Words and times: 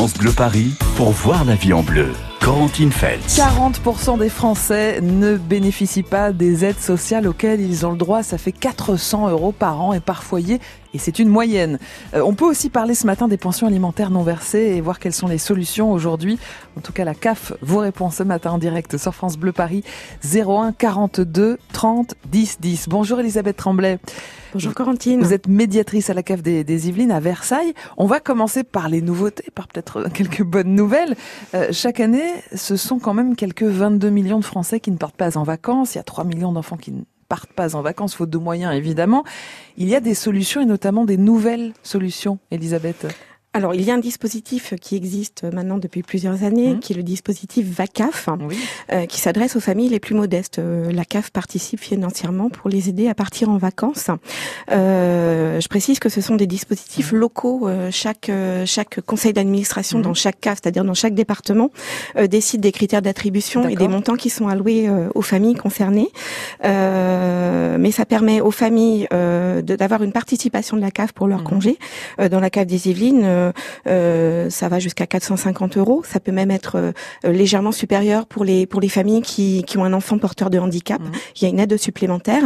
France 0.00 0.14
Bleu 0.14 0.32
Paris 0.32 0.72
pour 1.00 1.12
voir 1.12 1.46
la 1.46 1.54
vie 1.54 1.72
en 1.72 1.82
bleu. 1.82 2.12
Corentine 2.42 2.92
Feltz. 2.92 3.38
40% 3.38 4.18
des 4.18 4.28
Français 4.28 5.00
ne 5.00 5.36
bénéficient 5.36 6.02
pas 6.02 6.30
des 6.30 6.64
aides 6.64 6.78
sociales 6.78 7.26
auxquelles 7.26 7.62
ils 7.62 7.86
ont 7.86 7.92
le 7.92 7.96
droit. 7.96 8.22
Ça 8.22 8.36
fait 8.36 8.52
400 8.52 9.30
euros 9.30 9.52
par 9.52 9.80
an 9.80 9.94
et 9.94 10.00
par 10.00 10.22
foyer. 10.22 10.60
Et 10.92 10.98
c'est 10.98 11.18
une 11.18 11.28
moyenne. 11.28 11.78
Euh, 12.14 12.20
on 12.20 12.34
peut 12.34 12.44
aussi 12.44 12.68
parler 12.68 12.94
ce 12.94 13.06
matin 13.06 13.28
des 13.28 13.36
pensions 13.36 13.66
alimentaires 13.66 14.10
non 14.10 14.22
versées 14.22 14.74
et 14.76 14.80
voir 14.80 14.98
quelles 14.98 15.14
sont 15.14 15.28
les 15.28 15.38
solutions 15.38 15.92
aujourd'hui. 15.92 16.38
En 16.76 16.80
tout 16.80 16.92
cas, 16.92 17.04
la 17.04 17.14
CAF 17.14 17.52
vous 17.62 17.78
répond 17.78 18.10
ce 18.10 18.22
matin 18.22 18.52
en 18.52 18.58
direct 18.58 18.96
sur 18.96 19.14
France 19.14 19.36
Bleu 19.36 19.52
Paris 19.52 19.84
01 20.24 20.72
42 20.72 21.58
30 21.72 22.14
10 22.30 22.58
10. 22.60 22.88
Bonjour 22.88 23.20
Elisabeth 23.20 23.56
Tremblay. 23.56 23.98
Bonjour 24.52 24.74
Corentine. 24.74 25.22
Vous 25.22 25.32
êtes 25.32 25.46
médiatrice 25.46 26.10
à 26.10 26.14
la 26.14 26.24
CAF 26.24 26.42
des, 26.42 26.64
des, 26.64 26.88
Yvelines 26.88 27.12
à 27.12 27.20
Versailles. 27.20 27.72
On 27.96 28.06
va 28.06 28.18
commencer 28.18 28.64
par 28.64 28.88
les 28.88 29.00
nouveautés, 29.00 29.44
par 29.54 29.68
peut-être 29.68 30.08
quelques 30.12 30.42
bonnes 30.42 30.74
nouvelles. 30.74 30.89
Euh, 31.54 31.68
chaque 31.72 32.00
année, 32.00 32.32
ce 32.54 32.76
sont 32.76 32.98
quand 32.98 33.14
même 33.14 33.36
quelques 33.36 33.64
22 33.64 34.10
millions 34.10 34.38
de 34.38 34.44
Français 34.44 34.80
qui 34.80 34.90
ne 34.90 34.96
partent 34.96 35.16
pas 35.16 35.36
en 35.36 35.42
vacances. 35.42 35.94
Il 35.94 35.98
y 35.98 36.00
a 36.00 36.04
3 36.04 36.24
millions 36.24 36.52
d'enfants 36.52 36.76
qui 36.76 36.92
ne 36.92 37.02
partent 37.28 37.52
pas 37.52 37.76
en 37.76 37.82
vacances, 37.82 38.14
faute 38.14 38.30
de 38.30 38.38
moyens 38.38 38.74
évidemment. 38.74 39.24
Il 39.76 39.88
y 39.88 39.94
a 39.94 40.00
des 40.00 40.14
solutions 40.14 40.60
et 40.60 40.66
notamment 40.66 41.04
des 41.04 41.16
nouvelles 41.16 41.72
solutions, 41.82 42.38
Elisabeth. 42.50 43.06
Alors, 43.52 43.74
il 43.74 43.82
y 43.82 43.90
a 43.90 43.94
un 43.94 43.98
dispositif 43.98 44.74
qui 44.80 44.94
existe 44.94 45.42
maintenant 45.52 45.78
depuis 45.78 46.04
plusieurs 46.04 46.44
années, 46.44 46.74
Mmh. 46.74 46.78
qui 46.78 46.92
est 46.92 46.96
le 46.96 47.02
dispositif 47.02 47.66
VACAF, 47.66 48.28
Oui. 48.48 48.56
euh, 48.92 49.06
qui 49.06 49.18
s'adresse 49.20 49.56
aux 49.56 49.60
familles 49.60 49.88
les 49.88 49.98
plus 49.98 50.14
modestes. 50.14 50.60
Euh, 50.60 50.92
la 50.92 51.04
CAF 51.04 51.30
participe 51.32 51.80
financièrement 51.80 52.48
pour 52.48 52.70
les 52.70 52.88
aider 52.88 53.08
à 53.08 53.14
partir 53.16 53.48
en 53.48 53.56
vacances. 53.58 54.06
Euh, 54.70 55.60
je 55.60 55.66
précise 55.66 55.98
que 55.98 56.08
ce 56.08 56.20
sont 56.20 56.36
des 56.36 56.46
dispositifs 56.46 57.10
locaux. 57.10 57.66
Euh, 57.66 57.88
chaque 57.90 58.30
chaque 58.66 59.00
conseil 59.00 59.32
d'administration 59.32 59.98
Mhm. 59.98 60.04
dans 60.04 60.14
chaque 60.14 60.38
CAF, 60.40 60.58
c'est-à-dire 60.62 60.84
dans 60.84 60.94
chaque 60.94 61.14
département, 61.14 61.70
décide 62.28 62.60
des 62.60 62.70
critères 62.70 63.02
d'attribution 63.02 63.68
et 63.68 63.74
des 63.74 63.88
montants 63.88 64.14
qui 64.16 64.30
sont 64.30 64.46
alloués 64.46 64.88
aux 65.16 65.22
familles 65.22 65.54
concernées. 65.56 66.08
Mais 66.62 67.90
ça 67.90 68.04
permet 68.06 68.40
aux 68.40 68.50
familles 68.52 69.08
d'avoir 69.10 70.04
une 70.04 70.12
participation 70.12 70.76
de 70.76 70.82
la 70.82 70.92
CAF 70.92 71.10
pour 71.12 71.26
leur 71.26 71.42
congé. 71.42 71.78
Dans 72.30 72.38
la 72.38 72.50
CAF 72.50 72.66
des 72.68 72.88
Yvelines, 72.88 73.24
ça 73.84 74.68
va 74.68 74.78
jusqu'à 74.78 75.06
450 75.06 75.76
euros. 75.76 76.02
Ça 76.04 76.20
peut 76.20 76.32
même 76.32 76.50
être 76.50 76.76
euh, 76.76 76.92
euh, 77.24 77.32
légèrement 77.32 77.72
supérieur 77.72 78.26
pour 78.26 78.44
les 78.44 78.66
pour 78.66 78.80
les 78.80 78.88
familles 78.88 79.22
qui, 79.22 79.64
qui 79.66 79.78
ont 79.78 79.84
un 79.84 79.92
enfant 79.92 80.18
porteur 80.18 80.50
de 80.50 80.58
handicap. 80.58 81.00
Mhm. 81.00 81.12
Il 81.36 81.42
y 81.42 81.46
a 81.46 81.48
une 81.48 81.60
aide 81.60 81.76
supplémentaire. 81.76 82.42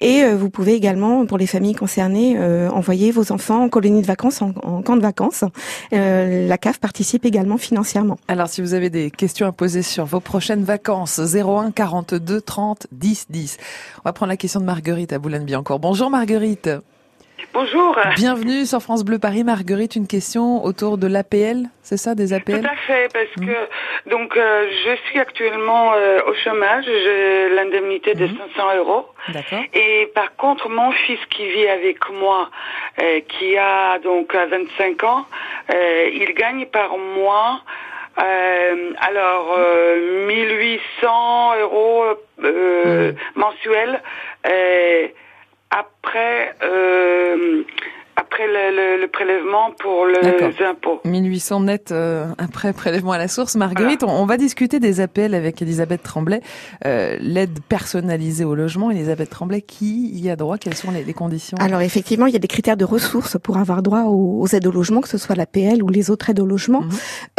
Et 0.00 0.22
euh, 0.22 0.36
vous 0.36 0.50
pouvez 0.50 0.74
également, 0.74 1.26
pour 1.26 1.38
les 1.38 1.46
familles 1.46 1.74
concernées, 1.74 2.36
euh, 2.38 2.68
envoyer 2.70 3.10
vos 3.10 3.32
enfants 3.32 3.64
en 3.64 3.68
colonie 3.68 4.02
de 4.02 4.06
vacances, 4.06 4.42
en, 4.42 4.52
en 4.62 4.82
camp 4.82 4.96
de 4.96 5.02
vacances. 5.02 5.44
Euh, 5.92 6.46
la 6.48 6.58
CAF 6.58 6.78
participe 6.78 7.24
également 7.24 7.58
financièrement. 7.58 8.18
Alors, 8.28 8.48
si 8.48 8.60
vous 8.60 8.74
avez 8.74 8.90
des 8.90 9.10
questions 9.10 9.46
à 9.46 9.52
poser 9.52 9.82
sur 9.82 10.04
vos 10.04 10.20
prochaines 10.20 10.64
vacances, 10.64 11.18
01 11.18 11.70
42 11.70 12.40
30 12.40 12.86
10 12.92 13.26
10. 13.30 13.56
On 13.98 14.02
va 14.04 14.12
prendre 14.12 14.30
la 14.30 14.36
question 14.36 14.60
de 14.60 14.64
Marguerite 14.64 15.12
à 15.12 15.18
Boulogne-Billancourt. 15.18 15.78
Bonjour 15.78 16.10
Marguerite. 16.10 16.70
Bonjour. 17.54 17.98
Bienvenue 18.16 18.64
sur 18.64 18.80
France 18.80 19.04
Bleu 19.04 19.18
Paris. 19.18 19.44
Marguerite, 19.44 19.94
une 19.96 20.06
question 20.06 20.64
autour 20.64 20.96
de 20.96 21.06
l'APL, 21.06 21.64
c'est 21.82 21.98
ça, 21.98 22.14
des 22.14 22.28
Tout 22.28 22.34
APL 22.36 22.66
à 22.66 22.76
fait, 22.86 23.12
parce 23.12 23.28
Mhm. 23.36 23.46
que 23.46 24.10
donc 24.10 24.36
euh, 24.36 24.66
je 24.86 24.96
suis 25.08 25.18
actuellement 25.18 25.92
euh, 25.94 26.20
au 26.26 26.34
chômage, 26.34 26.84
j'ai 26.86 27.50
l'indemnité 27.50 28.14
de 28.14 28.24
Mhm. 28.26 28.38
500 28.56 28.76
euros. 28.76 29.06
D'accord. 29.28 29.60
Et 29.74 30.10
par 30.14 30.34
contre, 30.36 30.70
mon 30.70 30.92
fils 30.92 31.18
qui 31.30 31.46
vit 31.50 31.68
avec 31.68 31.98
moi, 32.10 32.48
euh, 33.02 33.20
qui 33.28 33.56
a 33.58 33.98
donc 33.98 34.34
euh, 34.34 34.46
25 34.46 35.04
ans, 35.04 35.26
euh, 35.74 36.08
il 36.12 36.32
gagne 36.34 36.64
par 36.66 36.96
mois. 36.96 37.60
euh, 38.18 38.92
alors 39.00 39.54
euh, 39.56 40.26
1800 40.26 41.54
euros 41.62 42.04
euh, 42.44 43.12
Mhm. 43.12 43.16
mensuels 43.36 44.02
euh, 44.46 45.08
après 45.72 46.54
euh, 46.62 47.64
après 48.42 48.70
le, 48.70 48.96
le- 48.96 49.00
le 49.02 49.08
prélèvement 49.08 49.70
pour 49.78 50.06
les 50.06 50.64
impôts. 50.64 51.00
1800 51.04 51.60
net 51.60 51.90
euh, 51.92 52.26
après 52.38 52.72
prélèvement 52.72 53.12
à 53.12 53.18
la 53.18 53.28
source. 53.28 53.54
Marguerite, 53.56 54.02
on, 54.02 54.08
on 54.10 54.26
va 54.26 54.36
discuter 54.36 54.80
des 54.80 55.00
APL 55.00 55.34
avec 55.34 55.60
Elisabeth 55.62 56.02
Tremblay, 56.02 56.40
euh, 56.86 57.16
l'aide 57.20 57.58
personnalisée 57.68 58.44
au 58.44 58.54
logement. 58.54 58.90
Elisabeth 58.90 59.30
Tremblay, 59.30 59.60
qui 59.62 60.10
y 60.20 60.30
a 60.30 60.36
droit? 60.36 60.58
Quelles 60.58 60.74
sont 60.76 60.90
les, 60.90 61.04
les 61.04 61.12
conditions? 61.14 61.56
Alors 61.60 61.80
effectivement, 61.80 62.26
il 62.26 62.32
y 62.32 62.36
a 62.36 62.40
des 62.40 62.48
critères 62.48 62.76
de 62.76 62.84
ressources 62.84 63.36
pour 63.42 63.56
avoir 63.58 63.82
droit 63.82 64.02
aux, 64.02 64.40
aux 64.40 64.46
aides 64.54 64.66
au 64.66 64.72
logement, 64.72 65.00
que 65.00 65.08
ce 65.08 65.18
soit 65.18 65.34
l'APL 65.36 65.82
ou 65.82 65.88
les 65.88 66.10
autres 66.10 66.30
aides 66.30 66.40
au 66.40 66.46
logement. 66.46 66.82
Mhm. 66.82 66.90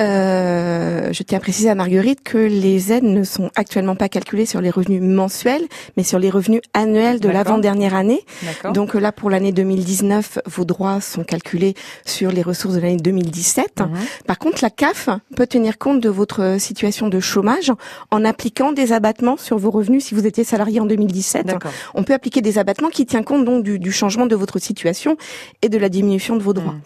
Euh, 0.01 1.09
je 1.11 1.23
tiens 1.23 1.37
à 1.37 1.41
préciser 1.41 1.69
à 1.69 1.75
Marguerite 1.75 2.23
que 2.23 2.37
les 2.37 2.91
aides 2.91 3.03
ne 3.03 3.23
sont 3.23 3.49
actuellement 3.55 3.95
pas 3.95 4.09
calculées 4.09 4.45
sur 4.45 4.61
les 4.61 4.69
revenus 4.69 5.01
mensuels, 5.01 5.63
mais 5.97 6.03
sur 6.03 6.19
les 6.19 6.29
revenus 6.29 6.61
annuels 6.73 7.19
de 7.19 7.29
l'avant-dernière 7.29 7.95
année. 7.95 8.21
D'accord. 8.43 8.73
Donc 8.73 8.93
là, 8.93 9.11
pour 9.11 9.29
l'année 9.29 9.51
2019, 9.51 10.39
vos 10.45 10.65
droits 10.65 10.92
sont 10.99 11.23
calculés 11.23 11.73
sur 12.05 12.31
les 12.31 12.41
ressources 12.41 12.75
de 12.75 12.79
l'année 12.79 12.97
2017. 12.97 13.79
Mhm. 13.79 13.89
Par 14.27 14.39
contre, 14.39 14.59
la 14.61 14.69
CAF 14.69 15.09
peut 15.35 15.47
tenir 15.47 15.77
compte 15.77 15.99
de 15.99 16.09
votre 16.09 16.57
situation 16.59 17.09
de 17.09 17.19
chômage 17.19 17.71
en 18.11 18.25
appliquant 18.25 18.71
des 18.71 18.93
abattements 18.93 19.37
sur 19.37 19.57
vos 19.57 19.71
revenus 19.71 20.05
si 20.05 20.15
vous 20.15 20.25
étiez 20.25 20.43
salarié 20.43 20.79
en 20.79 20.85
2017. 20.85 21.45
D'accord. 21.45 21.71
On 21.93 22.03
peut 22.03 22.13
appliquer 22.13 22.41
des 22.41 22.57
abattements 22.57 22.89
qui 22.89 23.05
tiennent 23.05 23.25
compte 23.25 23.45
donc 23.45 23.63
du, 23.63 23.79
du 23.79 23.91
changement 23.91 24.25
de 24.25 24.35
votre 24.35 24.59
situation 24.59 25.17
et 25.61 25.69
de 25.69 25.77
la 25.77 25.89
diminution 25.89 26.35
de 26.35 26.43
vos 26.43 26.53
droits. 26.53 26.73
Mhm. 26.73 26.81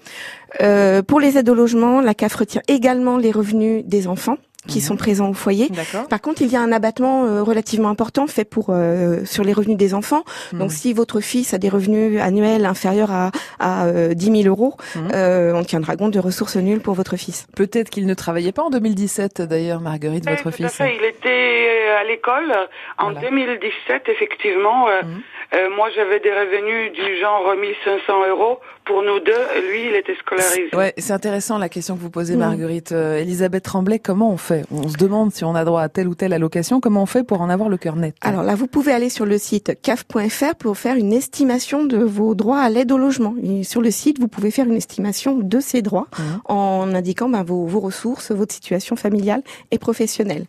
Euh, 0.62 1.02
pour 1.04 1.20
les 1.20 1.38
aides 1.38 1.50
au 1.50 1.56
logement, 1.56 2.02
la 2.02 2.14
CAF 2.14 2.36
retient 2.36 2.62
également 2.68 3.18
les 3.18 3.32
revenus 3.32 3.84
des 3.86 4.08
enfants 4.08 4.38
qui 4.68 4.80
Mhm. 4.80 4.84
sont 4.84 4.98
présents 4.98 5.30
au 5.30 5.34
foyer. 5.34 5.70
D'accord. 5.70 6.08
Par 6.08 6.22
contre, 6.22 6.42
il 6.42 6.52
y 6.52 6.56
a 6.56 6.62
un 6.62 6.72
abattement 6.72 7.26
euh, 7.26 7.42
relativement 7.44 7.90
important 7.90 8.28
fait 8.28 8.46
pour 8.46 8.68
euh, 8.70 9.26
sur 9.26 9.44
les 9.44 9.54
revenus 9.54 9.78
des 9.78 9.94
enfants. 9.94 10.24
Donc, 10.54 10.70
Mhm. 10.70 10.70
si 10.70 10.94
votre 10.94 11.20
fils 11.22 11.54
a 11.54 11.58
des 11.58 11.70
revenus 11.70 12.20
annuels 12.22 12.66
inférieurs 12.66 13.12
à, 13.12 13.32
à 13.60 13.86
euh, 13.88 14.14
10 14.14 14.44
000 14.44 14.48
euros, 14.48 14.76
Mhm. 14.96 15.10
euh, 15.14 15.54
on 15.56 15.64
tiendra 15.64 15.96
compte 15.96 16.12
de 16.14 16.20
ressources 16.20 16.58
nulles 16.58 16.82
pour 16.82 16.94
votre 16.94 17.16
fils. 17.18 17.48
Peut-être 17.56 17.90
qu'il 17.90 18.06
ne 18.06 18.14
travaillait 18.14 18.52
pas 18.52 18.64
en 18.64 18.70
2017, 18.70 19.42
d'ailleurs, 19.42 19.80
Marguerite, 19.82 20.24
Oui, 20.28 20.32
votre 20.34 20.44
tout 20.44 20.50
à 20.50 20.68
fils. 20.70 20.72
fait. 20.78 20.96
Il 20.96 21.04
était 21.06 21.28
euh, 21.30 22.02
à 22.02 22.04
l'école 22.04 22.52
en 23.00 23.12
Voilà. 23.12 23.30
2017, 23.30 24.10
effectivement. 24.10 24.88
euh, 24.90 25.02
Mhm. 25.04 25.22
euh, 25.56 25.70
moi, 25.76 25.90
j'avais 25.96 26.20
des 26.20 26.32
revenus 26.32 26.92
du 26.94 27.20
genre 27.20 27.54
1500 27.56 28.28
euros 28.30 28.60
pour 28.86 29.04
nous 29.04 29.20
deux. 29.20 29.34
Lui, 29.70 29.88
il 29.90 29.96
était 29.96 30.16
scolarisé. 30.16 30.70
Ouais, 30.74 30.94
c'est 30.98 31.14
intéressant 31.14 31.58
la 31.58 31.70
question 31.70 31.96
que 31.96 32.02
vous 32.02 32.10
posez, 32.10 32.34
Mhm. 32.34 32.40
Marguerite. 32.40 32.92
Euh, 32.92 33.18
Elisabeth 33.20 33.64
Tremblay, 33.64 34.00
comment 34.00 34.32
on 34.32 34.38
fait 34.38 34.57
On 34.72 34.88
se 34.88 34.98
demande 34.98 35.34
si 35.34 35.44
on 35.44 35.56
a 35.56 35.64
droit 35.66 35.82
à 35.82 35.90
telle 35.90 36.08
ou 36.08 36.16
telle 36.16 36.34
allocation. 36.34 36.80
Comment 36.80 37.04
on 37.04 37.06
fait 37.06 37.24
pour 37.24 37.42
en 37.42 37.50
avoir 37.50 37.70
le 37.70 37.78
cœur 37.78 37.96
net 37.96 38.16
Alors 38.22 38.44
là, 38.44 38.56
vous 38.56 38.68
pouvez 38.68 38.92
aller 38.92 39.10
sur 39.10 39.26
le 39.26 39.38
site 39.38 39.78
caf.fr 39.82 40.56
pour 40.58 40.78
faire 40.78 40.96
une 40.96 41.14
estimation 41.14 41.86
de 41.86 41.98
vos 41.98 42.36
droits 42.36 42.60
à 42.60 42.70
l'aide 42.70 42.92
au 42.92 42.98
logement. 42.98 43.36
Et 43.42 43.64
sur 43.64 43.82
le 43.82 43.92
site, 43.92 44.20
vous 44.20 44.28
pouvez 44.28 44.52
faire 44.52 44.66
une 44.66 44.76
estimation 44.76 45.38
de 45.38 45.60
ces 45.60 45.82
droits 45.82 46.08
Mhm. 46.18 46.40
en 46.46 46.94
indiquant 46.94 47.30
ben, 47.30 47.44
vos, 47.44 47.66
vos 47.66 47.80
ressources, 47.80 48.32
votre 48.32 48.54
situation 48.54 48.96
familiale 48.96 49.42
et 49.72 49.78
professionnelle. 49.80 50.46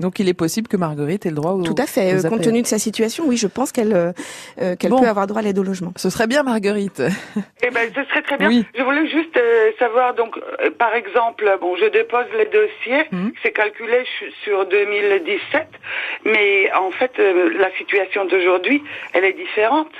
Donc 0.00 0.18
il 0.18 0.28
est 0.28 0.34
possible 0.34 0.66
que 0.66 0.76
Marguerite 0.76 1.26
ait 1.26 1.30
le 1.30 1.36
droit 1.36 1.52
au 1.52 1.62
Tout 1.62 1.74
à 1.78 1.86
fait. 1.86 2.14
aux 2.14 2.26
Euh, 2.26 2.28
compte 2.28 2.42
tenu 2.42 2.62
de 2.62 2.66
sa 2.66 2.78
situation, 2.78 3.24
oui, 3.26 3.36
je 3.36 3.46
pense 3.46 3.70
qu'elle 3.70 3.94
euh, 3.94 4.12
euh, 4.60 4.74
qu'elle 4.76 4.90
Bon. 4.90 5.00
peut 5.00 5.06
avoir 5.08 5.26
droit 5.26 5.40
à 5.40 5.42
l'aide 5.44 5.58
au 5.58 5.62
logement. 5.62 5.92
Ce 5.96 6.10
serait 6.10 6.26
bien, 6.26 6.42
Marguerite. 6.42 7.02
Eh 7.62 7.70
ben, 7.70 7.88
ce 7.94 8.02
serait 8.04 8.22
très 8.22 8.36
bien. 8.38 8.48
Oui. 8.48 8.64
Je 8.76 8.82
voulais 8.82 9.06
juste 9.08 9.36
euh, 9.36 9.70
savoir, 9.78 10.14
donc, 10.14 10.36
euh, 10.38 10.70
par 10.70 10.94
exemple, 10.94 11.44
bon, 11.60 11.76
je 11.76 11.86
dépose 11.90 12.24
les 12.36 12.46
dossiers, 12.46 13.04
Mhm. 13.12 13.32
c'est 13.42 13.52
calculé 13.52 14.04
sur 14.44 14.66
2017, 14.66 15.68
mais 16.24 16.72
en 16.72 16.90
fait, 16.92 17.12
euh, 17.18 17.50
la 17.58 17.70
situation 17.78 18.24
d'aujourd'hui, 18.24 18.82
elle 19.12 19.24
est 19.24 19.34
différente. 19.34 19.90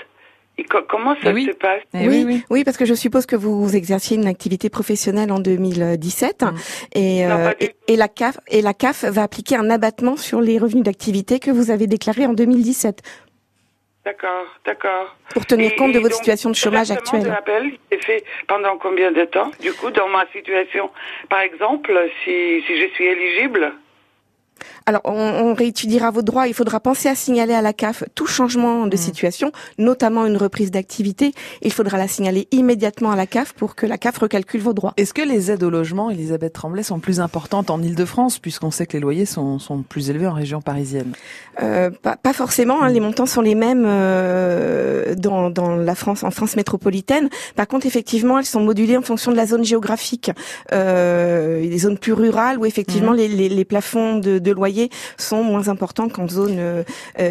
Et 0.61 0.65
co- 0.65 0.83
comment 0.87 1.15
ça 1.15 1.31
Eh 1.31 1.33
oui. 1.33 1.47
se 1.47 1.53
passe 1.53 1.81
Eh 1.95 2.07
oui, 2.07 2.25
oui, 2.27 2.43
oui, 2.51 2.65
parce 2.65 2.77
que 2.77 2.85
je 2.85 2.93
suppose 2.95 3.25
que 3.25 3.35
vous 3.37 3.75
exerciez 3.75 4.17
une 4.19 4.27
activité 4.27 4.69
professionnelle 4.69 5.33
en 5.33 5.39
2017 5.39 6.43
Mhm. 6.43 6.55
et, 6.95 7.25
Non, 7.27 7.31
euh, 7.47 7.53
et, 7.61 7.75
et 7.89 7.97
la 7.97 8.09
CAF 8.09 8.39
et 8.49 8.61
la 8.61 8.75
CAF 8.75 9.05
va 9.05 9.23
appliquer 9.23 9.57
un 9.57 9.71
abattement 9.71 10.17
sur 10.17 10.41
les 10.43 10.59
revenus 10.59 10.85
d'activité 10.85 11.39
que 11.41 11.51
vous 11.51 11.71
avez 11.71 11.87
déclarés 11.87 12.27
en 12.27 12.35
2017 12.35 13.01
D'accord, 14.05 14.47
d'accord. 14.67 15.17
pour 15.31 15.47
tenir 15.47 15.73
Et- 15.73 15.77
compte 15.77 15.93
de 15.93 15.99
votre 15.99 16.11
donc, 16.17 16.25
situation 16.25 16.51
de 16.51 16.55
chômage 16.57 16.89
le 16.91 16.95
versement 16.97 17.21
de 17.23 17.29
actuel. 17.29 17.33
l'appel, 17.33 17.79
c'est 17.91 18.03
fait 18.05 18.25
pendant 18.49 18.77
combien 18.79 19.13
de 19.13 19.25
temps? 19.25 19.51
Du 19.61 19.73
coup, 19.75 19.91
dans 19.91 20.09
ma 20.09 20.27
situation, 20.33 20.91
par 21.29 21.41
exemple, 21.41 21.93
si, 22.25 22.63
si 22.67 22.81
je 22.81 22.87
suis 22.95 23.07
éligible? 23.07 23.73
Alors, 24.87 25.03
on, 25.05 25.13
on, 25.13 25.55
réétudiera 25.55 26.11
vos 26.11 26.23
droits. 26.23 26.49
Il 26.49 26.55
faudra 26.55 26.81
penser 26.81 27.09
à 27.09 27.15
signaler 27.15 27.55
à 27.55 27.63
la 27.63 27.73
CAF 27.73 28.05
tout 28.15 28.27
changement 28.27 28.87
de 28.87 28.95
mmh. 28.95 28.99
situation, 28.99 29.53
notamment 29.79 30.27
une 30.27 30.37
reprise 30.37 30.71
d'activité. 30.71 31.33
Il 31.63 31.73
faudra 31.73 31.99
la 31.99 32.09
signaler 32.09 32.49
immédiatement 32.51 33.11
à 33.11 33.17
la 33.17 33.27
CAF 33.27 33.53
pour 33.53 33.75
que 33.75 33.87
la 33.87 33.99
CAF 33.99 34.19
recalcule 34.19 34.61
vos 34.61 34.73
droits. 34.73 34.95
Est-ce 34.97 35.15
que 35.15 35.23
les 35.23 35.51
aides 35.51 35.63
au 35.63 35.71
logement, 35.71 36.11
Elisabeth 36.11 36.53
Tremblay, 36.53 36.83
sont 36.83 36.99
plus 36.99 37.21
importantes 37.21 37.71
en 37.71 37.83
Ile-de-France, 37.83 38.39
puisqu'on 38.39 38.71
sait 38.71 38.87
que 38.87 38.95
les 38.95 39.01
loyers 39.01 39.27
sont, 39.27 39.59
sont, 39.59 39.83
plus 39.83 40.11
élevés 40.11 40.27
en 40.27 40.33
région 40.33 40.61
parisienne? 40.61 41.13
Euh, 41.63 41.91
pas, 41.91 42.17
pas, 42.17 42.33
forcément. 42.33 42.83
Hein. 42.83 42.91
Les 42.91 43.01
montants 43.01 43.27
sont 43.27 43.43
les 43.43 43.55
mêmes 43.55 43.85
euh, 43.87 45.15
dans, 45.15 45.51
dans, 45.51 45.77
la 45.77 45.95
France, 45.95 46.23
en 46.23 46.31
France 46.31 46.57
métropolitaine. 46.57 47.29
Par 47.57 47.67
contre, 47.69 47.87
effectivement, 47.87 48.39
elles 48.39 48.45
sont 48.45 48.61
modulées 48.61 48.97
en 48.97 49.03
fonction 49.03 49.31
de 49.31 49.37
la 49.37 49.47
zone 49.47 49.65
géographique. 49.65 50.31
Euh, 50.73 51.61
les 51.61 51.79
zones 51.79 51.99
plus 51.99 52.13
rurales 52.13 52.59
où 52.59 52.67
effectivement 52.67 53.13
mmh. 53.13 53.17
les, 53.17 53.29
les, 53.29 53.49
les, 53.49 53.65
plafonds 53.65 54.19
de, 54.19 54.39
de 54.39 54.53
sont 55.19 55.43
moins 55.43 55.69
importants 55.69 56.09
qu'en 56.09 56.29
zone 56.29 56.57
euh, 56.59 56.85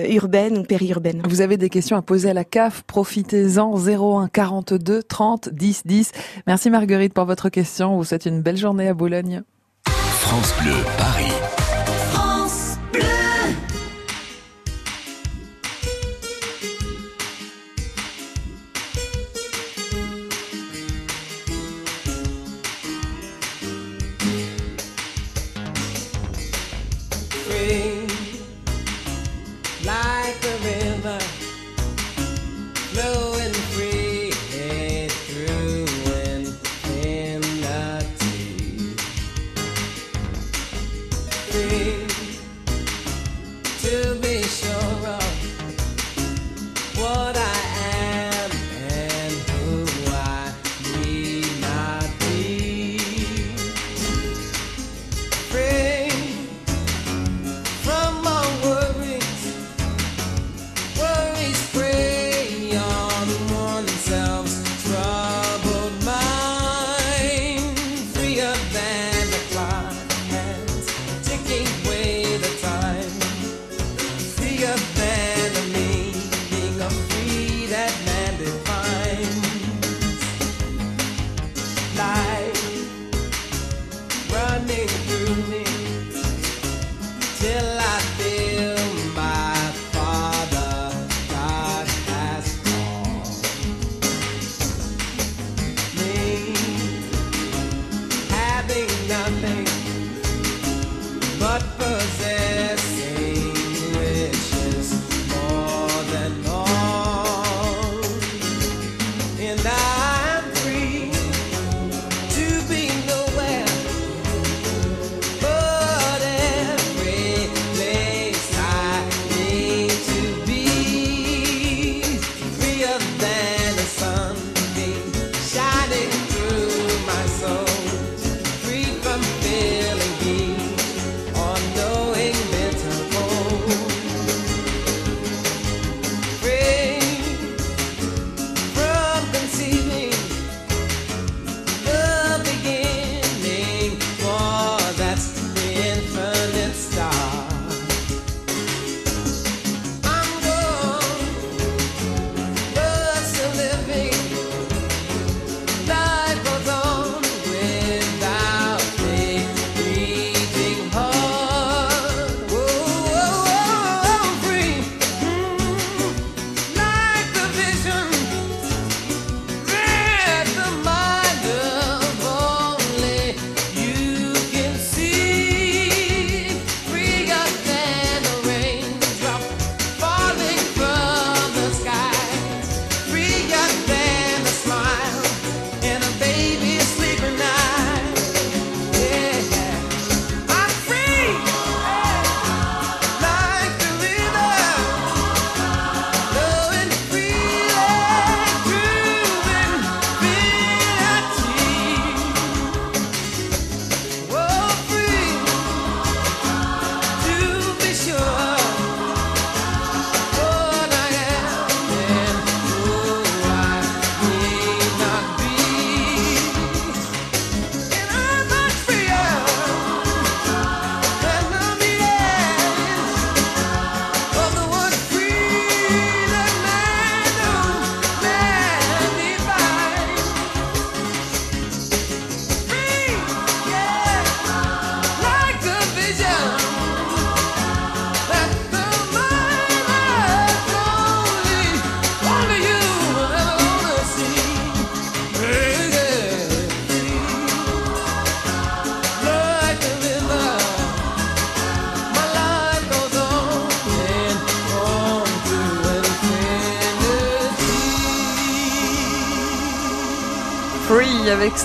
urbaine 0.10 0.58
ou 0.58 0.64
périurbaine. 0.64 1.22
Vous 1.28 1.42
avez 1.42 1.58
des 1.58 1.70
questions 1.70 1.98
à 1.98 2.02
poser 2.02 2.30
à 2.30 2.34
la 2.34 2.44
CAF, 2.44 2.84
profitez-en 2.84 3.76
01 3.78 4.28
42 4.28 5.04
30 5.04 5.50
10 5.50 5.84
10. 5.86 6.12
Merci 6.48 6.70
Marguerite 6.70 7.14
pour 7.14 7.26
votre 7.26 7.50
question. 7.50 7.98
Vous 7.98 8.04
souhaite 8.04 8.26
une 8.26 8.42
belle 8.42 8.58
journée 8.58 8.88
à 8.88 8.94
Boulogne. 8.94 9.44
France 9.86 10.54
Bleu, 10.62 10.76
Paris. 10.98 11.59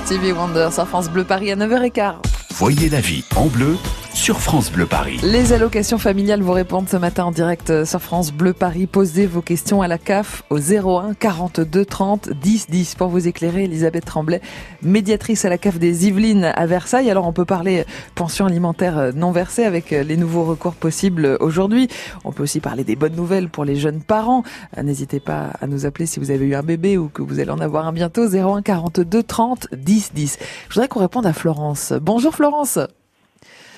Stevie 0.05 0.33
Wonder 0.33 0.69
sur 0.71 0.87
France 0.87 1.09
Bleu 1.09 1.25
Paris 1.25 1.51
à 1.51 1.57
9h15. 1.57 2.17
Voyez 2.51 2.91
la 2.91 3.01
vie 3.01 3.25
en 3.37 3.47
bleu 3.47 3.79
sur 4.25 4.41
France 4.41 4.73
Bleu 4.73 4.87
Paris. 4.87 5.21
Les 5.23 5.53
allocations 5.53 5.99
familiales 5.99 6.41
vous 6.41 6.53
répondent 6.53 6.89
ce 6.89 6.97
matin 6.97 7.25
en 7.25 7.31
direct 7.31 7.69
euh, 7.69 7.85
sur 7.85 8.01
France 8.01 8.33
Bleu 8.33 8.55
Paris. 8.55 8.87
Posez 8.87 9.27
vos 9.27 9.43
questions 9.43 9.83
à 9.83 9.87
la 9.87 9.99
CAF 9.99 10.45
au 10.49 10.57
01 10.59 11.13
42 11.13 11.85
30 11.85 12.31
10 12.31 12.71
10 12.71 12.95
pour 12.95 13.09
vous 13.09 13.29
éclairer. 13.29 13.65
Elisabeth 13.65 14.07
Tremblay, 14.07 14.41
médiatrice 14.81 15.45
à 15.45 15.51
la 15.51 15.59
CAF 15.59 15.79
des 15.79 16.07
Yvelines 16.07 16.47
à 16.57 16.65
Versailles. 16.65 17.11
Alors 17.11 17.27
on 17.27 17.35
peut 17.35 17.45
parler 17.45 17.85
pension 18.15 18.47
alimentaire 18.47 18.97
euh, 18.97 19.13
non 19.15 19.31
versée 19.31 19.65
avec 19.65 19.93
euh, 19.93 20.03
les 20.03 20.17
nouveaux 20.17 20.45
recours 20.45 20.75
possibles 20.75 21.37
aujourd'hui. 21.41 21.89
On 22.25 22.33
peut 22.33 22.45
aussi 22.45 22.61
parler 22.61 22.83
des 22.83 22.97
bonnes 22.97 23.17
nouvelles 23.17 23.51
pour 23.51 23.67
les 23.67 23.77
jeunes 23.77 24.01
parents. 24.01 24.43
N'hésitez 24.83 25.21
pas 25.21 25.51
à 25.61 25.67
nous 25.67 25.85
appeler 25.85 26.07
si 26.07 26.19
vous 26.19 26.31
avez 26.31 26.47
eu 26.47 26.55
un 26.55 26.63
bébé 26.63 26.97
ou 26.97 27.11
que 27.11 27.21
vous 27.21 27.41
allez 27.41 27.51
en 27.51 27.61
avoir 27.61 27.87
un 27.87 27.93
bientôt. 27.93 28.27
01 28.27 28.63
42 28.63 29.23
30 29.23 29.69
10 29.75 30.13
10. 30.15 30.39
Je 30.71 30.75
voudrais 30.75 30.89
qu'on 30.89 31.01
réponde 31.01 31.27
à 31.27 31.35
Florence. 31.35 31.93
Bonjour 32.01 32.35
Florence. 32.35 32.79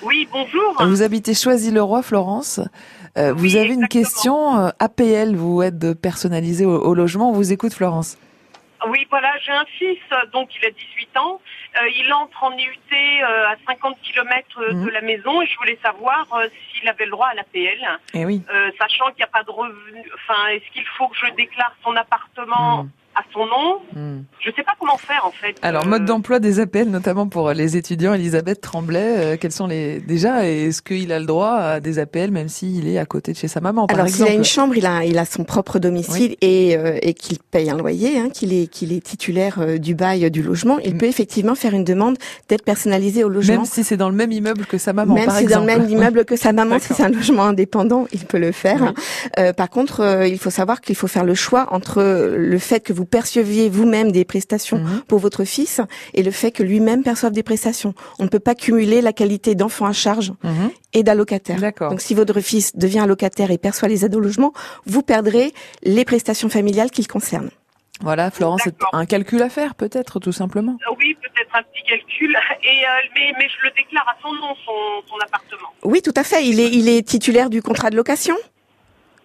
Oui, 0.02 0.28
bonjour. 0.30 0.76
Vous 0.84 1.02
habitez 1.02 1.34
Choisy-le-Roi, 1.34 2.02
Florence. 2.02 2.60
Euh, 3.16 3.32
vous 3.32 3.56
avez 3.56 3.72
une 3.72 3.88
question 3.88 4.58
euh, 4.58 4.68
APL, 4.78 5.34
vous 5.34 5.62
aide 5.62 5.94
personnalisée 6.00 6.66
au, 6.66 6.78
au 6.78 6.94
logement. 6.94 7.30
On 7.30 7.32
vous 7.32 7.52
écoute, 7.52 7.72
Florence. 7.72 8.18
Oui, 8.88 9.06
voilà, 9.10 9.32
j'ai 9.44 9.52
un 9.52 9.64
fils, 9.78 9.98
donc 10.34 10.50
il 10.60 10.66
a 10.66 10.70
18 10.70 11.16
ans. 11.16 11.40
Euh, 11.82 11.88
il 11.98 12.12
entre 12.12 12.44
en 12.44 12.52
IUT 12.52 13.22
à 13.24 13.54
50 13.66 13.96
km 14.02 14.46
Mhm. 14.70 14.84
de 14.84 14.90
la 14.90 15.00
maison 15.00 15.40
et 15.42 15.46
je 15.46 15.56
voulais 15.56 15.78
savoir 15.82 16.26
s'il 16.72 16.86
avait 16.88 17.06
le 17.06 17.10
droit 17.10 17.28
à 17.28 17.34
l'APL, 17.34 17.80
Eh 18.14 18.24
oui. 18.26 18.42
sachant 18.78 19.06
qu'il 19.06 19.16
n'y 19.18 19.22
a 19.24 19.26
pas 19.28 19.42
de 19.44 19.50
revenu. 19.50 20.02
Enfin, 20.14 20.48
est-ce 20.52 20.70
qu'il 20.72 20.84
faut 20.98 21.08
que 21.08 21.16
je 21.16 21.34
déclare 21.34 21.74
son 21.82 21.96
appartement 21.96 22.82
Mhm. 22.84 22.90
À 23.16 23.22
son 23.32 23.40
nom 23.46 23.76
Hmm. 23.94 24.22
Je 24.40 24.50
sais 24.54 24.62
pas 24.62 24.72
comment 24.78 24.96
faire 24.98 25.22
en 25.26 25.30
fait. 25.30 25.56
Alors, 25.62 25.84
Euh, 25.84 25.88
mode 25.88 26.04
d'emploi 26.04 26.38
des 26.38 26.60
APL, 26.60 26.88
notamment 26.88 27.26
pour 27.28 27.50
les 27.52 27.76
étudiants, 27.76 28.12
Elisabeth 28.14 28.60
Tremblay, 28.60 29.14
euh, 29.16 29.36
quels 29.40 29.52
sont 29.52 29.66
les 29.66 30.00
déjà 30.00 30.46
et 30.48 30.64
est-ce 30.66 30.82
qu'il 30.82 31.10
a 31.12 31.18
le 31.18 31.24
droit 31.26 31.52
à 31.54 31.80
des 31.80 31.98
APL 31.98 32.30
même 32.30 32.48
s'il 32.48 32.86
est 32.88 32.98
à 32.98 33.06
côté 33.06 33.32
de 33.32 33.36
chez 33.38 33.48
sa 33.48 33.60
maman, 33.60 33.86
par 33.86 33.96
Alors 33.96 34.08
s'il 34.08 34.16
exemple 34.22 34.32
a 34.32 34.34
une 34.36 34.44
chambre, 34.44 34.76
il 34.76 34.86
a, 34.86 35.04
il 35.04 35.18
a 35.18 35.24
son 35.24 35.44
propre 35.44 35.78
domicile 35.78 36.36
et, 36.42 36.76
euh, 36.76 36.98
et 37.02 37.14
qu'il 37.14 37.38
paye 37.38 37.70
un 37.70 37.76
loyer, 37.78 38.18
hein, 38.18 38.28
qu'il 38.30 38.52
est, 38.52 38.66
qu'il 38.66 38.92
est 38.92 39.00
titulaire 39.02 39.56
euh, 39.60 39.78
du 39.78 39.94
bail 39.94 40.24
euh, 40.26 40.30
du 40.30 40.42
logement, 40.42 40.78
il 40.84 40.94
Mm. 40.94 40.98
peut 40.98 41.06
effectivement 41.06 41.54
faire 41.54 41.72
une 41.74 41.84
demande 41.84 42.18
d'aide 42.48 42.62
personnalisée 42.62 43.24
au 43.24 43.28
logement. 43.30 43.56
Même 43.56 43.64
si 43.64 43.82
c'est 43.82 43.96
dans 43.96 44.10
le 44.10 44.14
même 44.16 44.32
immeuble 44.32 44.66
que 44.66 44.78
sa 44.78 44.92
maman, 44.92 45.14
Même 45.14 45.26
par 45.26 45.36
si 45.38 45.44
dans 45.46 45.62
exemple. 45.62 45.72
le 45.72 45.78
même 45.78 45.90
immeuble 45.90 46.24
que 46.24 46.36
sa 46.36 46.52
maman, 46.52 46.78
si 46.78 46.92
c'est 46.92 47.02
un 47.02 47.08
logement 47.08 47.44
indépendant, 47.44 48.06
il 48.12 48.24
peut 48.26 48.38
le 48.38 48.52
faire. 48.52 48.82
Oui. 48.82 49.02
Euh, 49.38 49.52
par 49.54 49.70
contre, 49.70 50.00
euh, 50.00 50.26
il 50.28 50.38
faut 50.38 50.50
savoir 50.50 50.80
qu'il 50.80 50.94
faut 50.96 51.06
faire 51.08 51.24
le 51.24 51.34
choix 51.34 51.66
entre 51.72 52.02
le 52.36 52.58
fait 52.58 52.80
que 52.80 52.92
vous 52.92 53.05
perceviez 53.06 53.68
vous-même 53.70 54.12
des 54.12 54.24
prestations 54.26 54.78
Mhm. 54.78 55.02
pour 55.08 55.18
votre 55.18 55.44
fils 55.44 55.80
et 56.12 56.22
le 56.22 56.30
fait 56.30 56.50
que 56.52 56.62
lui-même 56.62 57.02
perçoive 57.02 57.32
des 57.32 57.42
prestations. 57.42 57.94
On 58.18 58.24
ne 58.24 58.28
peut 58.28 58.38
pas 58.40 58.54
cumuler 58.54 59.00
la 59.00 59.12
qualité 59.14 59.54
d'enfant 59.54 59.86
à 59.86 59.92
charge 59.92 60.32
Mhm. 60.44 60.70
et 60.92 61.02
d'allocataire. 61.02 61.58
Donc 61.88 62.00
si 62.02 62.12
votre 62.14 62.40
fils 62.40 62.76
devient 62.76 62.98
allocataire 63.00 63.50
et 63.50 63.58
perçoit 63.58 63.88
les 63.88 64.04
aides 64.04 64.14
au 64.14 64.20
logement, 64.20 64.52
vous 64.84 65.02
perdrez 65.02 65.52
les 65.82 66.04
prestations 66.04 66.48
familiales 66.50 66.90
qu'il 66.90 67.06
concerne. 67.08 67.50
Voilà, 68.02 68.30
Florence, 68.30 68.60
c'est 68.64 68.74
un 68.92 69.06
calcul 69.06 69.40
à 69.40 69.48
faire, 69.48 69.74
peut-être, 69.74 70.20
tout 70.20 70.30
simplement. 70.32 70.76
euh, 70.86 70.94
Oui, 70.98 71.14
peut-être 71.14 71.48
un 71.54 71.62
petit 71.62 71.82
calcul. 71.88 72.30
Et 72.62 72.68
euh, 72.84 72.88
mais, 73.14 73.32
mais 73.38 73.48
je 73.48 73.66
le 73.66 73.70
déclare 73.74 74.06
à 74.06 74.14
son 74.22 74.34
nom, 74.34 74.54
son, 74.66 75.08
son 75.08 75.16
appartement. 75.24 75.68
Oui, 75.82 76.02
tout 76.02 76.12
à 76.14 76.22
fait. 76.22 76.44
Il 76.44 76.60
est, 76.60 76.68
il 76.70 76.90
est 76.90 77.02
titulaire 77.08 77.48
du 77.48 77.62
contrat 77.62 77.88
de 77.88 77.96
location. 77.96 78.36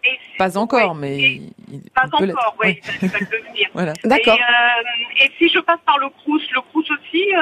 Et, 0.03 0.38
Pas 0.38 0.58
encore, 0.58 0.91
oui, 0.93 0.98
mais 1.00 1.20
et- 1.20 1.25
il, 1.36 1.51
il 1.74 1.81
pas 1.91 2.01
peut 2.10 2.25
encore, 2.25 2.55
oui, 2.63 2.67
Oui. 2.70 2.79
ça, 2.84 2.91
ça 3.00 3.08
va 3.08 3.20
le 3.20 3.25
devenir. 3.25 3.67
Voilà. 3.74 3.93
D'accord. 4.03 4.36
Et, 4.36 4.39
euh, 4.39 5.25
et 5.25 5.31
si 5.38 5.50
je 5.53 5.60
passe 5.60 5.79
par 5.86 5.98
le 6.00 6.08
Crous, 6.10 6.41
le 6.53 6.62
Crous 6.72 6.86
aussi, 6.91 7.24
euh, 7.36 7.41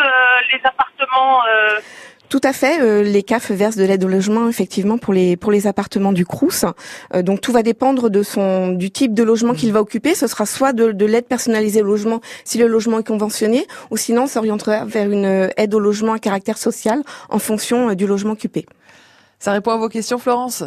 les 0.52 0.60
appartements. 0.66 1.40
euh, 1.48 1.80
Tout 2.28 2.42
à 2.44 2.54
fait. 2.54 2.82
euh, 2.82 3.02
les 3.02 3.24
CAF 3.24 3.50
versent 3.52 3.78
de 3.78 3.86
l'aide 3.86 4.04
au 4.04 4.08
logement 4.08 4.48
effectivement 4.50 4.98
pour 5.00 5.14
les 5.14 5.36
pour 5.38 5.52
les 5.52 5.66
appartements 5.66 6.12
du 6.12 6.26
Crous. 6.26 6.66
Euh, 7.16 7.22
donc 7.24 7.42
tout 7.42 7.52
va 7.52 7.64
dépendre 7.64 8.10
de 8.12 8.22
son 8.22 8.68
du 8.74 8.92
type 8.92 9.14
de 9.16 9.24
logement 9.24 9.54
qu'il 9.54 9.72
va 9.74 9.82
occuper. 9.82 10.14
Ce 10.14 10.28
sera 10.28 10.46
soit 10.46 10.74
de, 10.74 10.92
de 10.92 11.06
l'aide 11.06 11.26
personnalisée 11.28 11.82
au 11.82 11.86
logement 11.86 12.20
si 12.44 12.58
le 12.60 12.68
logement 12.68 13.00
est 13.00 13.08
conventionné, 13.08 13.66
ou 13.90 13.98
sinon 13.98 14.24
on 14.24 14.28
s'orientera 14.28 14.86
vers 14.86 15.10
une 15.10 15.26
euh, 15.26 15.48
aide 15.58 15.74
au 15.74 15.80
logement 15.80 16.14
à 16.14 16.20
caractère 16.20 16.58
social 16.60 17.02
en 17.30 17.40
fonction 17.40 17.90
euh, 17.90 17.96
du 17.96 18.06
logement 18.06 18.34
occupé. 18.34 18.66
Ça 19.40 19.54
répond 19.54 19.72
à 19.72 19.78
vos 19.78 19.88
questions, 19.90 20.20
Florence? 20.20 20.64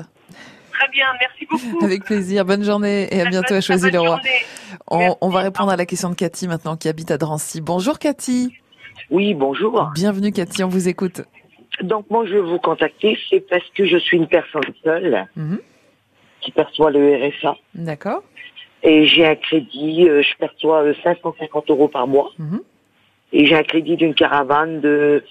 Très 0.73 0.89
bien, 0.89 1.07
merci 1.21 1.47
beaucoup. 1.51 1.85
Avec 1.85 2.05
plaisir. 2.05 2.45
Bonne 2.45 2.65
journée 2.65 3.09
et 3.15 3.21
à 3.21 3.27
bientôt 3.27 3.55
à 3.55 3.57
Bonne- 3.57 3.63
Choisy 3.63 3.87
le 3.87 3.91
bonne 3.93 4.01
Roi. 4.01 4.17
journée. 4.89 5.17
On, 5.21 5.29
va 5.29 5.41
répondre 5.41 5.71
à 5.71 5.77
la 5.77 5.87
question 5.87 6.11
de 6.11 6.15
Cathy 6.15 6.49
maintenant 6.49 6.77
qui 6.77 6.89
habite 6.89 7.11
à 7.11 7.19
Drancy. 7.19 7.61
Bonjour 7.61 7.99
Cathy. 7.99 8.55
Oui, 9.11 9.35
bonjour. 9.35 9.91
Bienvenue 9.95 10.33
Cathy, 10.33 10.65
on 10.65 10.69
vous 10.69 10.89
écoute. 10.89 11.23
Donc 11.83 12.07
moi 12.11 12.25
je 12.27 12.35
vais 12.35 12.41
vous 12.41 12.59
contacter, 12.59 13.19
c'est 13.31 13.41
parce 13.49 13.65
que 13.75 13.87
je 13.87 13.97
suis 13.97 14.17
une 14.17 14.29
personne 14.29 14.63
seule 14.85 15.27
Mhm. 15.37 15.59
qui 16.41 16.53
perçoit 16.53 16.91
le 16.91 17.17
RSA 17.17 17.57
D'accord. 17.75 18.23
et 18.83 19.07
j'ai 19.07 19.27
un 19.27 19.35
crédit, 19.37 20.07
euh, 20.09 20.23
je 20.23 20.37
perçois 20.39 20.83
euh, 20.85 20.95
550 21.03 21.71
euros 21.71 21.89
par 21.89 22.07
mois 22.07 22.31
Mhm. 22.39 22.61
et 23.33 23.47
j'ai 23.47 23.55
un 23.55 23.63
crédit 23.63 23.97
d'une 23.97 24.15
caravane 24.15 24.81
de 24.81 25.25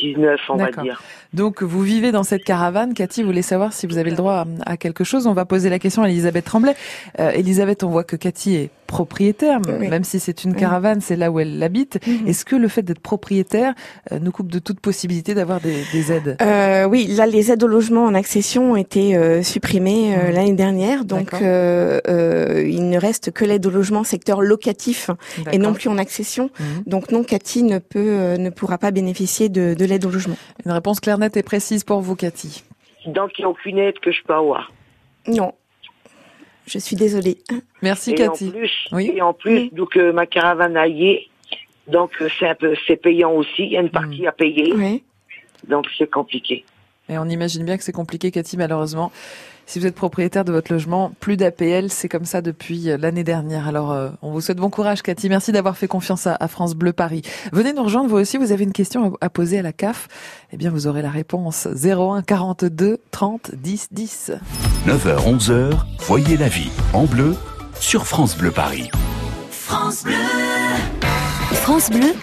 199 0.00 0.40
on 0.48 0.56
va 0.56 0.66
D'accord. 0.66 0.84
dire. 0.84 1.02
Donc 1.32 1.62
vous 1.62 1.82
vivez 1.82 2.12
dans 2.12 2.22
cette 2.22 2.44
caravane. 2.44 2.94
Cathy 2.94 3.22
voulait 3.22 3.42
savoir 3.42 3.72
si 3.72 3.86
vous 3.86 3.98
avez 3.98 4.10
le 4.10 4.16
droit 4.16 4.44
à, 4.66 4.72
à 4.72 4.76
quelque 4.76 5.04
chose? 5.04 5.26
On 5.26 5.32
va 5.32 5.44
poser 5.44 5.70
la 5.70 5.78
question 5.78 6.02
à 6.02 6.08
Elisabeth 6.08 6.44
Tremblay. 6.44 6.74
Euh, 7.18 7.30
Elisabeth, 7.30 7.84
on 7.84 7.90
voit 7.90 8.04
que 8.04 8.16
Cathy 8.16 8.56
est 8.56 8.70
propriétaire, 8.90 9.60
Oui. 9.66 9.88
même 9.88 10.02
si 10.04 10.18
c'est 10.18 10.44
une 10.44 10.50
Oui. 10.52 10.58
caravane, 10.58 11.00
c'est 11.00 11.14
là 11.16 11.30
où 11.30 11.38
elle 11.38 11.62
habite. 11.62 12.04
Mhm. 12.06 12.26
Est-ce 12.28 12.44
que 12.44 12.56
le 12.56 12.66
fait 12.68 12.82
d'être 12.82 12.98
propriétaire 13.00 13.72
euh, 14.12 14.18
nous 14.18 14.32
coupe 14.32 14.50
de 14.50 14.58
toute 14.58 14.80
possibilité 14.80 15.32
d'avoir 15.32 15.60
des, 15.60 15.76
des 15.92 16.10
aides? 16.12 16.36
Euh, 16.42 16.84
oui, 16.86 17.06
là, 17.06 17.26
les 17.26 17.50
aides 17.52 17.62
au 17.62 17.68
logement 17.68 18.04
en 18.04 18.14
accession 18.14 18.72
ont 18.72 18.76
été 18.76 19.16
euh, 19.16 19.42
supprimées 19.42 20.14
euh, 20.14 20.28
Mhm. 20.28 20.34
l'année 20.34 20.52
dernière, 20.54 21.04
donc 21.04 21.34
euh, 21.34 22.00
euh, 22.08 22.64
il 22.68 22.88
ne 22.88 22.98
reste 22.98 23.30
que 23.30 23.44
l'aide 23.44 23.64
au 23.66 23.70
logement 23.70 24.02
secteur 24.04 24.40
locatif 24.42 25.10
et 25.52 25.58
non 25.58 25.72
plus 25.72 25.88
en 25.88 25.96
accession. 25.96 26.50
Mhm. 26.58 26.82
Donc 26.86 27.12
non, 27.12 27.22
Cathy 27.22 27.62
ne 27.62 27.78
peut 27.78 27.98
euh, 27.98 28.36
ne 28.36 28.50
pourra 28.50 28.76
pas 28.78 28.90
bénéficier 28.90 29.48
de, 29.48 29.74
de 29.74 29.84
l'aide 29.84 30.04
au 30.04 30.10
logement. 30.10 30.36
Une 30.66 30.72
réponse 30.72 30.98
claire, 31.00 31.18
nette 31.18 31.36
et 31.36 31.42
précise 31.44 31.84
pour 31.84 32.00
vous, 32.00 32.16
Cathy. 32.16 32.64
Donc 33.06 33.30
il 33.38 33.42
n'y 33.42 33.46
a 33.46 33.48
aucune 33.48 33.78
aide 33.78 33.98
que 34.00 34.10
je 34.10 34.18
peux 34.26 34.34
avoir? 34.34 34.72
Non, 35.28 35.52
je 36.66 36.78
suis 36.78 36.96
désolée. 36.96 37.38
Merci 37.82 38.12
et 38.12 38.14
Cathy. 38.14 38.48
en 38.48 38.50
plus, 38.52 38.72
Oui. 38.92 39.12
et 39.14 39.22
en 39.22 39.32
plus, 39.32 39.52
Oui. 39.54 39.70
donc 39.74 39.96
euh, 39.96 40.12
ma 40.12 40.26
caravane 40.26 40.76
a 40.76 40.86
donc 41.88 42.10
euh, 42.20 42.28
c'est 42.38 42.48
un 42.48 42.54
peu 42.54 42.74
c'est 42.86 42.96
payant 42.96 43.32
aussi, 43.32 43.64
il 43.64 43.72
y 43.72 43.76
a 43.76 43.80
une 43.80 43.90
partie 43.90 44.26
à 44.26 44.32
payer, 44.32 44.72
Ouais. 44.74 45.02
donc 45.68 45.86
c'est 45.98 46.10
compliqué. 46.10 46.64
Et 47.08 47.18
on 47.18 47.24
imagine 47.24 47.64
bien 47.64 47.76
que 47.76 47.82
c'est 47.82 47.90
compliqué, 47.92 48.30
Cathy, 48.30 48.56
malheureusement. 48.56 49.10
Si 49.66 49.78
vous 49.78 49.86
êtes 49.86 49.94
propriétaire 49.94 50.44
de 50.44 50.50
votre 50.52 50.72
logement, 50.72 51.12
plus 51.20 51.36
d'APL, 51.36 51.90
c'est 51.90 52.08
comme 52.08 52.24
ça 52.24 52.40
depuis 52.40 52.90
euh, 52.90 52.96
l'année 52.96 53.22
dernière. 53.24 53.66
Alors, 53.68 53.90
euh, 53.92 54.10
on 54.22 54.30
vous 54.32 54.40
souhaite 54.40 54.58
bon 54.58 54.70
courage, 54.70 55.02
Cathy. 55.02 55.28
Merci 55.28 55.50
d'avoir 55.52 55.76
fait 55.76 55.86
confiance 55.88 56.26
à, 56.26 56.36
à 56.38 56.48
France 56.48 56.74
Bleu 56.74 56.92
Paris. 56.92 57.22
Venez 57.52 57.72
nous 57.72 57.82
rejoindre, 57.84 58.08
vous 58.08 58.16
aussi, 58.16 58.36
vous 58.36 58.50
avez 58.52 58.64
une 58.64 58.72
question 58.72 59.14
à, 59.20 59.26
à 59.26 59.30
poser 59.30 59.58
à 59.58 59.62
la 59.62 59.72
CAF. 59.72 60.08
Eh 60.52 60.56
bien, 60.56 60.70
vous 60.70 60.86
aurez 60.88 61.02
la 61.02 61.10
réponse 61.10 61.66
01 61.84 62.22
42 62.22 62.98
30 63.10 63.52
10 63.56 63.88
10. 63.92 64.32
9h, 64.86 65.38
11h, 65.38 65.70
voyez 65.98 66.36
la 66.38 66.48
vie 66.48 66.70
en 66.94 67.04
bleu 67.04 67.34
sur 67.78 68.06
France 68.06 68.36
Bleu 68.36 68.50
Paris. 68.50 68.90
France 69.50 70.04
Bleu 70.04 70.14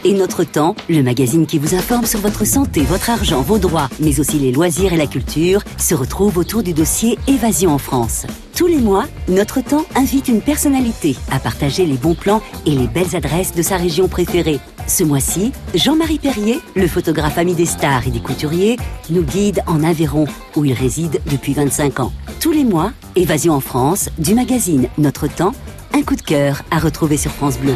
et 0.03 0.13
Notre 0.13 0.44
Temps, 0.44 0.75
le 0.89 1.01
magazine 1.01 1.46
qui 1.46 1.58
vous 1.58 1.74
informe 1.74 2.06
sur 2.06 2.20
votre 2.20 2.46
santé, 2.46 2.82
votre 2.82 3.10
argent, 3.10 3.41
vos 3.41 3.58
droits, 3.58 3.89
mais 4.00 4.20
aussi 4.20 4.39
les 4.39 4.51
loisirs 4.51 4.94
et 4.94 4.98
la 4.98 5.08
culture, 5.08 5.62
se 5.77 5.96
retrouve 5.96 6.38
autour 6.38 6.63
du 6.63 6.74
dossier 6.74 7.17
Évasion 7.27 7.72
en 7.72 7.77
France. 7.77 8.25
Tous 8.56 8.67
les 8.67 8.77
mois, 8.77 9.06
Notre 9.29 9.62
Temps 9.62 9.86
invite 9.96 10.27
une 10.27 10.41
personnalité 10.41 11.15
à 11.32 11.39
partager 11.39 11.86
les 11.86 11.96
bons 11.96 12.13
plans 12.13 12.41
et 12.65 12.72
les 12.72 12.88
belles 12.88 13.15
adresses 13.15 13.53
de 13.56 13.62
sa 13.62 13.77
région 13.77 14.08
préférée. 14.08 14.60
Ce 14.86 15.03
mois-ci, 15.03 15.53
Jean-Marie 15.74 16.20
Perrier, 16.20 16.60
le 16.75 16.88
photographe 16.88 17.38
ami 17.38 17.53
des 17.53 17.65
stars 17.65 18.08
et 18.08 18.12
des 18.12 18.22
couturiers, 18.22 18.77
nous 19.10 19.24
guide 19.24 19.62
en 19.65 19.84
Aveyron, 19.84 20.25
où 20.56 20.65
il 20.65 20.74
réside 20.74 21.22
depuis 21.32 21.53
25 21.53 22.00
ans. 22.01 22.13
Tous 22.41 22.51
les 22.51 22.65
mois, 22.65 22.91
Évasion 23.15 23.53
en 23.53 23.62
France, 23.62 24.10
du 24.17 24.36
magazine 24.36 24.89
Notre 24.98 25.27
Temps, 25.27 25.53
un 25.94 26.01
coup 26.01 26.15
de 26.15 26.22
cœur 26.22 26.63
à 26.70 26.79
retrouver 26.79 27.17
sur 27.17 27.32
France 27.32 27.58
Bleu. 27.58 27.75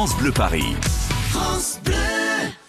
France 0.00 0.16
Bleu 0.16 0.32
Paris. 0.32 0.76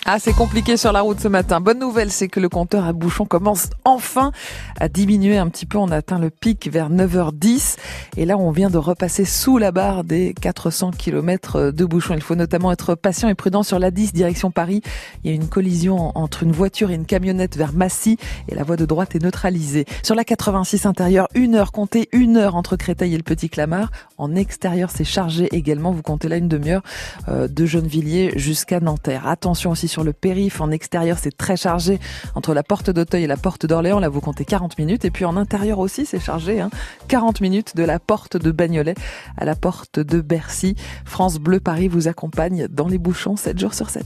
Ah, 0.08 0.18
c'est 0.18 0.34
compliqué 0.34 0.78
sur 0.78 0.92
la 0.92 1.02
route 1.02 1.20
ce 1.20 1.28
matin. 1.28 1.62
Bonne 1.62 1.78
nouvelle, 1.78 2.12
c'est 2.12 2.28
que 2.28 2.40
le 2.40 2.50
compteur 2.50 2.86
à 2.86 2.92
bouchons 2.92 3.26
commence 3.26 3.68
enfin 3.86 4.32
à 4.80 4.90
diminuer 4.90 5.38
un 5.38 5.48
petit 5.48 5.68
peu. 5.68 5.78
On 5.78 5.92
atteint 5.92 6.18
le 6.18 6.32
pic 6.32 6.68
vers 6.72 6.90
9h10. 6.90 7.78
Et 8.18 8.26
là, 8.26 8.36
on 8.36 8.50
vient 8.50 8.72
de 8.72 8.80
repasser 8.80 9.26
sous 9.26 9.60
la 9.60 9.72
barre 9.72 10.04
des 10.04 10.34
400 10.42 10.92
km 10.98 11.70
de 11.70 11.86
bouchons. 11.86 12.16
Il 12.16 12.24
faut 12.24 12.34
notamment 12.34 12.72
être 12.72 12.96
patient 12.96 13.30
et 13.30 13.36
prudent 13.36 13.62
sur 13.62 13.78
la 13.78 13.92
10 13.92 14.12
direction 14.12 14.50
Paris. 14.50 14.82
Il 15.24 15.30
y 15.30 15.34
a 15.34 15.36
une 15.36 15.48
collision 15.48 16.12
entre 16.18 16.42
une 16.42 16.52
voiture 16.52 16.90
et 16.90 16.96
une 16.96 17.06
camionnette 17.06 17.56
vers 17.56 17.72
Massy 17.72 18.18
et 18.50 18.56
la 18.56 18.64
voie 18.64 18.78
de 18.78 18.86
droite 18.86 19.16
est 19.16 19.24
neutralisée. 19.24 19.86
Sur 20.02 20.16
la 20.16 20.24
86 20.24 20.88
intérieure, 20.88 21.28
une 21.36 21.54
heure, 21.54 21.72
comptez 21.72 22.10
une 22.12 22.38
heure 22.38 22.56
entre 22.56 22.76
Créteil 22.76 23.14
et 23.14 23.18
le 23.18 23.24
Petit 23.24 23.50
Clamart. 23.50 23.92
En 24.18 24.36
extérieur, 24.36 24.90
c'est 24.90 25.04
chargé 25.04 25.48
également. 25.56 25.92
Vous 25.92 26.02
comptez 26.02 26.28
là 26.28 26.38
une 26.38 26.48
demi-heure 26.48 26.82
euh, 27.28 27.48
de 27.48 27.68
Gennevilliers 27.68 28.34
jusqu'à 28.36 28.80
Nanterre. 28.80 29.28
Attention 29.28 29.70
aussi 29.70 29.91
sur 29.92 30.04
le 30.04 30.14
périph. 30.14 30.62
En 30.62 30.72
extérieur, 30.72 31.18
c'est 31.20 31.36
très 31.36 31.58
chargé 31.58 32.00
entre 32.34 32.54
la 32.54 32.64
porte 32.64 32.90
d'Auteuil 32.90 33.24
et 33.24 33.28
la 33.28 33.38
porte 33.38 33.66
d'Orléans. 33.66 34.00
Là, 34.00 34.10
vous 34.10 34.22
comptez 34.22 34.46
40 34.46 34.80
minutes. 34.80 35.06
Et 35.06 35.12
puis 35.12 35.26
en 35.26 35.38
intérieur 35.38 35.80
aussi, 35.80 36.06
c'est 36.06 36.20
chargé. 36.20 36.62
Hein. 36.62 36.70
40 37.08 37.42
minutes 37.42 37.76
de 37.76 37.84
la 37.84 38.00
porte 38.00 38.38
de 38.38 38.52
Bagnolet 38.52 38.96
à 39.38 39.46
la 39.46 39.56
porte 39.56 40.00
de 40.00 40.22
Bercy. 40.22 40.76
France 41.06 41.38
Bleu 41.40 41.60
Paris 41.60 41.88
vous 41.88 42.08
accompagne 42.08 42.68
dans 42.68 42.88
les 42.88 42.98
bouchons 42.98 43.36
7 43.36 43.60
jours 43.60 43.74
sur 43.74 43.90
7. 43.90 44.06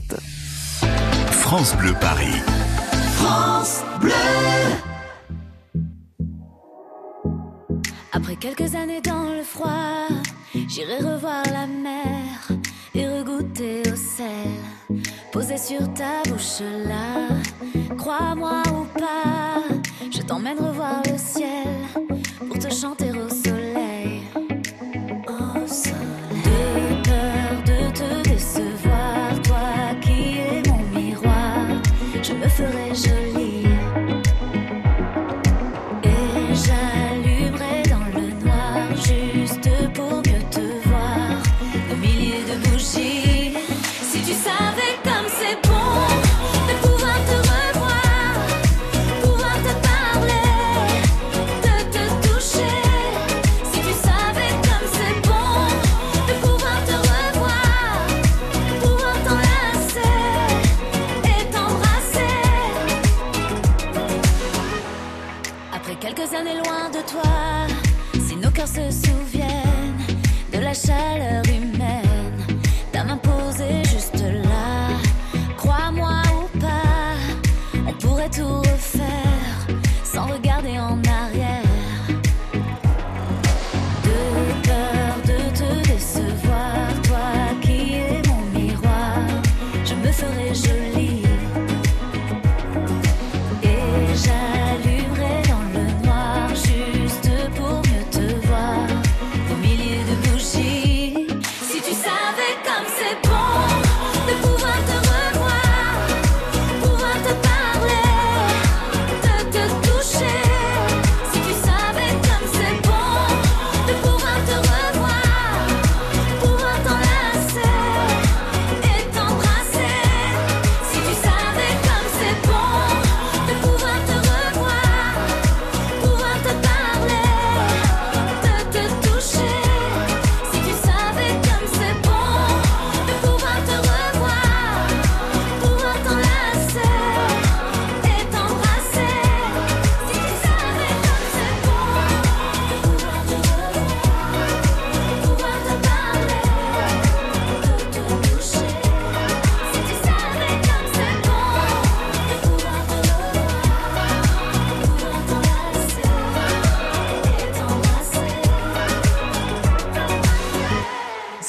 France 1.30 1.76
Bleu 1.76 1.94
Paris. 2.00 2.42
France 3.14 3.82
Bleu. 4.00 4.12
Après 8.12 8.36
quelques 8.36 8.74
années 8.74 9.00
dans 9.00 9.32
le 9.32 9.42
froid, 9.42 10.08
j'irai 10.68 10.98
revoir 10.98 11.44
la 11.52 11.66
mer 11.66 12.48
et 12.94 13.06
regoûter 13.06 13.82
au 13.92 13.96
sel. 13.96 14.75
Posé 15.36 15.58
sur 15.58 15.92
ta 15.92 16.22
bouche 16.30 16.62
là, 16.86 17.28
crois-moi 17.98 18.62
ou 18.72 18.86
pas, 18.98 19.60
je 20.10 20.22
t'emmène 20.22 20.56
revoir 20.58 21.02
le 21.04 21.18
ciel 21.18 21.68
pour 22.48 22.58
te 22.58 22.72
chanter 22.72 23.10
au 23.10 23.28
soleil. 23.28 23.55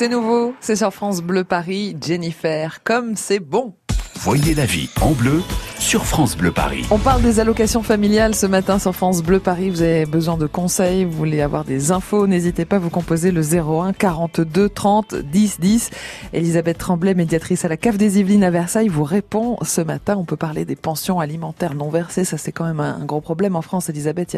C'est 0.08 0.13
nouveau, 0.13 0.56
c'est 0.62 0.78
sur 0.78 0.93
France 0.93 1.22
Bleu 1.22 1.43
Paris, 1.43 1.98
Jennifer, 2.02 2.82
comme 2.86 3.17
c'est 3.17 3.41
bon. 3.41 3.74
Voyez 4.15 4.56
la 4.56 4.65
vie 4.65 4.89
en 5.02 5.12
bleu 5.12 5.43
sur 5.80 6.06
France 6.06 6.36
Bleu 6.36 6.52
Paris. 6.52 6.86
On 6.91 6.98
parle 6.98 7.22
des 7.22 7.39
allocations 7.39 7.84
familiales 7.84 8.34
ce 8.34 8.46
matin 8.46 8.80
sur 8.80 8.96
France 8.96 9.22
Bleu 9.22 9.39
Paris. 9.39 9.70
Vous 9.70 9.82
avez 9.82 10.06
besoin 10.06 10.36
de 10.38 10.48
conseils, 10.48 11.06
vous 11.06 11.12
voulez 11.12 11.41
avoir 11.41 11.65
des 11.65 11.91
infos, 11.91 12.26
n'hésitez 12.26 12.65
pas, 12.65 12.80
vous 12.80 12.89
composez 12.89 13.32
le 13.32 13.41
01 13.41 13.93
42 13.93 14.70
30 14.70 15.15
10 15.15 15.60
10. 15.60 15.89
Elisabeth 16.34 16.78
Tremblay, 16.78 17.13
médiatrice 17.13 17.63
à 17.63 17.67
la 17.67 17.78
CAF 17.78 17.98
des 17.98 18.20
Yvelines 18.20 18.43
à 18.43 18.50
Versailles, 18.50 18.88
vous 18.88 19.04
répond 19.04 19.58
ce 19.62 19.82
matin. 19.82 20.15
On 20.17 20.26
peut 20.26 20.36
parler 20.36 20.65
des 20.65 20.76
pensions 20.76 21.20
alimentaires 21.20 21.76
non 21.76 21.89
versées. 21.89 22.26
Ça, 22.26 22.38
c'est 22.38 22.52
quand 22.52 22.65
même 22.65 22.80
un 22.80 23.06
gros 23.06 23.22
problème 23.22 23.56
en 23.56 23.62
France. 23.62 23.89
Elisabeth, 23.89 24.34
il 24.34 24.38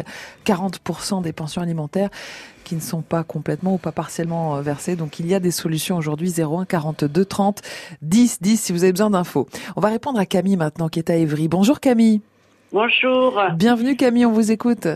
y 0.50 0.52
a 0.52 0.56
40% 0.56 1.22
des 1.22 1.32
pensions 1.32 1.62
alimentaires 1.62 2.10
qui 2.64 2.74
ne 2.74 2.80
sont 2.80 3.02
pas 3.02 3.22
complètement 3.24 3.74
ou 3.74 3.78
pas 3.78 3.92
partiellement 3.92 4.56
euh, 4.56 4.62
versées. 4.62 4.96
Donc 4.96 5.18
il 5.18 5.26
y 5.26 5.34
a 5.34 5.40
des 5.40 5.50
solutions 5.50 5.96
aujourd'hui 5.96 6.32
01 6.40 6.64
42 6.64 7.24
30 7.24 7.62
10 8.02 8.38
10 8.40 8.60
si 8.60 8.72
vous 8.72 8.84
avez 8.84 8.92
besoin 8.92 9.10
d'infos. 9.10 9.48
On 9.76 9.80
va 9.80 9.88
répondre 9.88 10.18
à 10.18 10.26
Camille 10.26 10.56
maintenant 10.56 10.88
qui 10.88 10.98
est 10.98 11.10
à 11.10 11.16
Évry. 11.16 11.48
Bonjour 11.48 11.80
Camille. 11.80 12.20
Bonjour. 12.72 13.40
Bienvenue 13.56 13.96
Camille, 13.96 14.26
on 14.26 14.32
vous 14.32 14.52
écoute. 14.52 14.86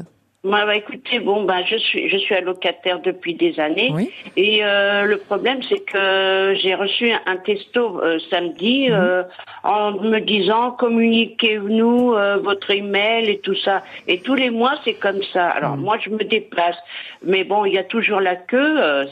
Bah, 0.45 0.67
bah, 0.67 0.77
écoutez, 0.77 1.21
bon, 1.21 1.45
bah, 1.45 1.63
je 1.65 1.77
suis, 1.77 2.11
je 2.11 2.19
suis 2.19 2.35
allocataire 2.35 3.01
depuis 3.01 3.35
des 3.35 3.59
années. 3.59 3.93
Et 4.37 4.63
euh, 4.63 5.05
le 5.05 5.17
problème, 5.17 5.61
c'est 5.69 5.81
que 5.81 6.55
j'ai 6.61 6.75
reçu 6.75 7.11
un 7.25 7.37
texto 7.39 8.01
euh, 8.03 8.19
samedi 8.29 8.89
euh, 8.91 9.23
en 9.63 9.93
me 9.93 10.19
disant 10.21 10.73
communiquez-nous 10.73 12.15
euh, 12.15 12.37
votre 12.37 12.71
email 12.71 13.31
et 13.31 13.39
tout 13.39 13.55
ça. 13.57 13.83
Et 14.07 14.21
tous 14.21 14.35
les 14.35 14.51
mois, 14.51 14.75
c'est 14.85 14.95
comme 14.95 15.23
ça. 15.33 15.49
Alors 15.49 15.77
moi, 15.79 15.97
je 16.05 16.11
me 16.11 16.23
déplace, 16.25 16.77
mais 17.25 17.45
bon, 17.45 17.65
il 17.65 17.73
y 17.73 17.79
a 17.79 17.85
toujours 17.85 18.21
la 18.21 18.37
queue. 18.37 18.77
euh, 18.83 19.05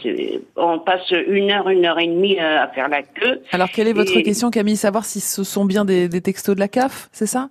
on 0.56 0.78
passe 0.80 1.10
une 1.28 1.50
heure, 1.50 1.68
une 1.70 1.86
heure 1.86 1.98
et 1.98 2.06
demie 2.06 2.38
euh, 2.38 2.62
à 2.62 2.68
faire 2.68 2.88
la 2.88 3.02
queue. 3.02 3.40
Alors 3.52 3.70
quelle 3.70 3.88
est 3.88 3.92
votre 3.94 4.16
Et- 4.16 4.22
question 4.22 4.50
Camille? 4.50 4.76
Savoir 4.76 5.04
si 5.06 5.20
ce 5.20 5.44
sont 5.44 5.64
bien 5.64 5.84
des, 5.84 6.08
des 6.08 6.20
textos 6.20 6.54
de 6.54 6.60
la 6.60 6.68
CAF, 6.68 7.08
c'est 7.12 7.26
ça? 7.26 7.48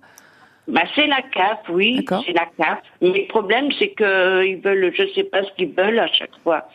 Bah, 0.68 0.82
c'est 0.94 1.06
la 1.06 1.22
CAF, 1.22 1.58
oui, 1.68 2.04
c'est 2.24 2.32
la 2.32 2.46
CAF. 2.56 2.78
Mais 3.00 3.10
le 3.10 3.28
problème, 3.28 3.70
c'est 3.78 3.90
que 3.90 4.44
ils 4.44 4.60
veulent, 4.60 4.92
je 4.94 5.12
sais 5.14 5.24
pas 5.24 5.42
ce 5.42 5.50
qu'ils 5.52 5.72
veulent 5.72 5.98
à 5.98 6.06
chaque 6.08 6.36
fois. 6.42 6.68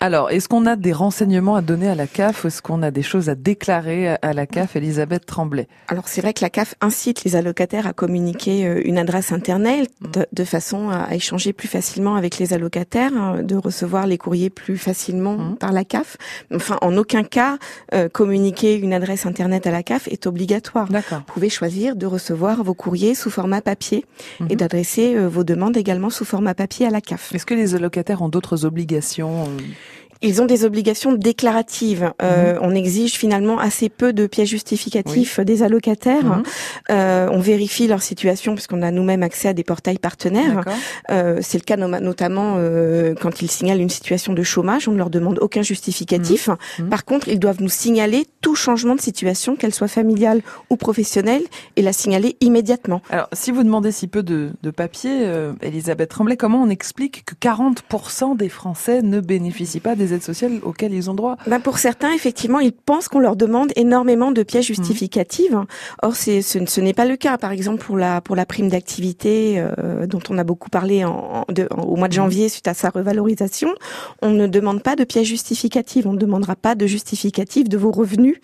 Alors, 0.00 0.30
est-ce 0.30 0.48
qu'on 0.48 0.66
a 0.66 0.74
des 0.74 0.92
renseignements 0.92 1.54
à 1.54 1.62
donner 1.62 1.88
à 1.88 1.94
la 1.94 2.08
CAF 2.08 2.42
ou 2.42 2.48
est-ce 2.48 2.60
qu'on 2.60 2.82
a 2.82 2.90
des 2.90 3.02
choses 3.02 3.28
à 3.28 3.36
déclarer 3.36 4.16
à 4.20 4.32
la 4.32 4.46
CAF, 4.46 4.74
Elisabeth 4.74 5.26
Tremblay? 5.26 5.68
Alors, 5.88 6.08
c'est 6.08 6.20
vrai 6.20 6.32
que 6.32 6.42
la 6.42 6.50
CAF 6.50 6.74
incite 6.80 7.22
les 7.22 7.36
allocataires 7.36 7.86
à 7.86 7.92
communiquer 7.92 8.66
euh, 8.66 8.82
une 8.84 8.98
adresse 8.98 9.30
internet 9.30 9.88
de, 10.00 10.26
de 10.32 10.44
façon 10.44 10.90
à 10.90 11.14
échanger 11.14 11.52
plus 11.52 11.68
facilement 11.68 12.16
avec 12.16 12.38
les 12.38 12.52
allocataires, 12.52 13.12
hein, 13.16 13.42
de 13.42 13.54
recevoir 13.54 14.08
les 14.08 14.18
courriers 14.18 14.50
plus 14.50 14.76
facilement 14.76 15.22
Mmh. 15.22 15.56
par 15.56 15.72
la 15.72 15.84
CAF. 15.84 16.16
Enfin, 16.54 16.78
en 16.82 16.96
aucun 16.96 17.24
cas, 17.24 17.58
euh, 17.94 18.08
communiquer 18.08 18.76
une 18.76 18.92
adresse 18.92 19.26
internet 19.26 19.66
à 19.66 19.70
la 19.70 19.82
CAF 19.82 20.08
est 20.08 20.26
obligatoire. 20.26 20.88
D'accord. 20.88 21.18
Vous 21.18 21.34
pouvez 21.34 21.48
choisir 21.48 21.96
de 21.96 22.06
recevoir 22.06 22.62
vos 22.62 22.74
courriers 22.74 23.14
sous 23.14 23.30
format 23.30 23.60
papier 23.60 24.04
et 24.50 24.56
d'adresser 24.56 25.16
euh, 25.16 25.28
vos 25.28 25.44
demandes 25.44 25.76
également 25.76 26.10
sous 26.10 26.24
format 26.24 26.54
papier 26.54 26.86
à 26.86 26.90
la 26.90 27.00
CAF. 27.00 27.34
Est-ce 27.34 27.46
que 27.46 27.54
les 27.54 27.74
allocataires 27.74 28.22
ont 28.22 28.28
d'autres 28.28 28.64
obligations 28.64 29.44
euh, 29.52 29.74
Ils 30.22 30.40
ont 30.40 30.46
des 30.46 30.64
obligations 30.64 31.12
déclaratives. 31.12 32.12
Euh, 32.22 32.58
On 32.60 32.74
exige 32.74 33.14
finalement 33.14 33.58
assez 33.58 33.88
peu 33.88 34.12
de 34.12 34.26
pièces 34.26 34.48
justificatifs 34.48 35.40
des 35.40 35.62
allocataires. 35.62 36.24
Mhm. 36.24 36.42
Euh, 36.90 37.28
on 37.30 37.40
vérifie 37.40 37.86
leur 37.86 38.02
situation 38.02 38.54
puisqu'on 38.54 38.82
a 38.82 38.90
nous-mêmes 38.90 39.22
accès 39.22 39.48
à 39.48 39.52
des 39.52 39.64
portails 39.64 39.98
partenaires. 39.98 40.64
Euh, 41.10 41.38
C'est 41.42 41.58
le 41.58 41.64
cas 41.64 41.76
notamment 41.76 42.54
euh, 42.58 43.14
quand 43.20 43.42
ils 43.42 43.50
signalent 43.50 43.80
une 43.80 43.90
situation 43.90 44.32
de 44.32 44.42
chômage. 44.42 44.88
On 44.88 44.92
ne 44.92 44.98
leur 44.98 45.10
demande 45.10 45.38
aucun 45.40 45.62
justificatif. 45.62 46.48
Mhm. 46.78 46.88
Par 46.88 47.04
contre, 47.04 47.28
ils 47.28 47.38
doivent 47.38 47.60
nous 47.60 47.68
signaler 47.68 48.26
tout 48.40 48.54
changement 48.54 48.94
de 48.94 49.00
situation, 49.00 49.56
qu'elle 49.56 49.74
soit 49.74 49.88
familiale 49.88 50.42
ou 50.70 50.76
professionnelle, 50.76 51.42
et 51.76 51.82
la 51.82 51.92
signaler 51.92 52.36
immédiatement. 52.40 53.02
Alors, 53.10 53.28
si 53.32 53.50
vous 53.50 53.62
demandez 53.62 53.92
si 53.92 54.06
peu 54.06 54.22
de, 54.22 54.50
de 54.62 54.70
papier, 54.70 55.10
euh, 55.26 55.52
Elisabeth 55.62 56.10
Tremblay, 56.10 56.36
comment 56.36 56.62
on 56.62 56.68
explique 56.68 57.24
que 57.24 57.34
40% 57.34 58.36
des 58.36 58.48
Français 58.48 59.02
ne 59.02 59.20
bénéficient 59.20 59.80
pas 59.80 59.94
des 59.94 60.11
aides 60.12 60.22
sociales 60.22 60.60
auxquelles 60.62 60.92
ils 60.94 61.10
ont 61.10 61.14
droit 61.14 61.36
Ben 61.46 61.60
pour 61.60 61.78
certains, 61.78 62.12
effectivement, 62.12 62.60
ils 62.60 62.72
pensent 62.72 63.08
qu'on 63.08 63.18
leur 63.20 63.36
demande 63.36 63.72
énormément 63.76 64.32
de 64.32 64.42
pièces 64.42 64.66
justificatives. 64.66 65.58
Or, 66.02 66.14
c'est, 66.16 66.42
ce, 66.42 66.58
ce 66.66 66.80
n'est 66.80 66.92
pas 66.94 67.04
le 67.04 67.16
cas. 67.16 67.38
Par 67.38 67.52
exemple, 67.52 67.84
pour 67.84 67.96
la 67.96 68.20
pour 68.20 68.36
la 68.36 68.46
prime 68.46 68.68
d'activité 68.68 69.54
euh, 69.58 70.06
dont 70.06 70.20
on 70.30 70.38
a 70.38 70.44
beaucoup 70.44 70.70
parlé 70.70 71.04
en, 71.04 71.10
en- 71.48 71.52
de- 71.52 71.68
en- 71.70 71.82
au 71.82 71.96
mois 71.96 72.08
de 72.08 72.12
janvier 72.12 72.48
suite 72.48 72.68
à 72.68 72.74
sa 72.74 72.90
revalorisation, 72.90 73.74
on 74.20 74.30
ne 74.30 74.46
demande 74.46 74.82
pas 74.82 74.96
de 74.96 75.04
pièces 75.04 75.26
justificatives. 75.26 76.06
On 76.06 76.12
ne 76.12 76.18
demandera 76.18 76.56
pas 76.56 76.74
de 76.74 76.86
justificatif 76.86 77.68
de 77.68 77.76
vos 77.76 77.90
revenus 77.90 78.36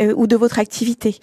euh, 0.00 0.12
ou 0.16 0.26
de 0.26 0.36
votre 0.36 0.58
activité, 0.58 1.16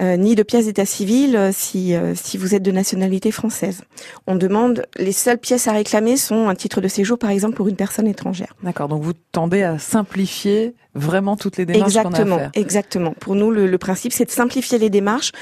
ni 0.00 0.34
de 0.34 0.42
pièces 0.42 0.66
d'état 0.66 0.86
civil 0.86 1.36
euh, 1.36 1.50
si 1.52 1.94
euh, 1.94 2.14
si 2.14 2.36
vous 2.36 2.54
êtes 2.54 2.62
de 2.62 2.70
nationalité 2.70 3.30
française. 3.30 3.82
On 4.26 4.36
demande 4.36 4.86
les 4.96 5.12
seules 5.12 5.38
pièces 5.38 5.68
à 5.68 5.72
réclamer 5.72 6.16
sont 6.16 6.48
un 6.48 6.54
titre 6.54 6.80
de 6.80 6.88
séjour, 6.88 7.18
par 7.18 7.30
exemple, 7.30 7.54
pour 7.54 7.68
une 7.68 7.76
personne 7.76 8.06
étrangère. 8.06 8.54
D'accord, 8.62 8.88
donc 8.88 9.02
vous 9.02 9.12
tendez 9.32 9.62
à 9.62 9.78
simplifier 9.78 10.74
vraiment 10.94 11.36
toutes 11.36 11.56
les 11.56 11.66
démarches 11.66 11.92
qu'on 11.94 11.98
a 11.98 12.02
à 12.02 12.08
Exactement, 12.08 12.38
faire. 12.38 12.50
exactement. 12.54 13.14
Pour 13.20 13.34
nous, 13.34 13.50
le, 13.50 13.66
le 13.66 13.78
principe, 13.78 14.12
c'est 14.12 14.24
de 14.24 14.30
simplifier 14.30 14.78
les 14.78 14.90
démarches 14.90 15.32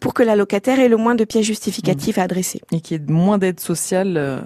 pour 0.00 0.14
que 0.14 0.22
la 0.22 0.36
locataire 0.36 0.78
ait 0.80 0.88
le 0.88 0.96
moins 0.96 1.14
de 1.14 1.24
pièces 1.24 1.46
justificatives 1.46 2.18
à 2.18 2.22
adresser. 2.22 2.60
Et 2.72 2.80
qu'il 2.80 3.00
y 3.00 3.04
ait 3.04 3.12
moins 3.12 3.38
d'aide 3.38 3.60
sociale, 3.60 4.14
euh, 4.16 4.38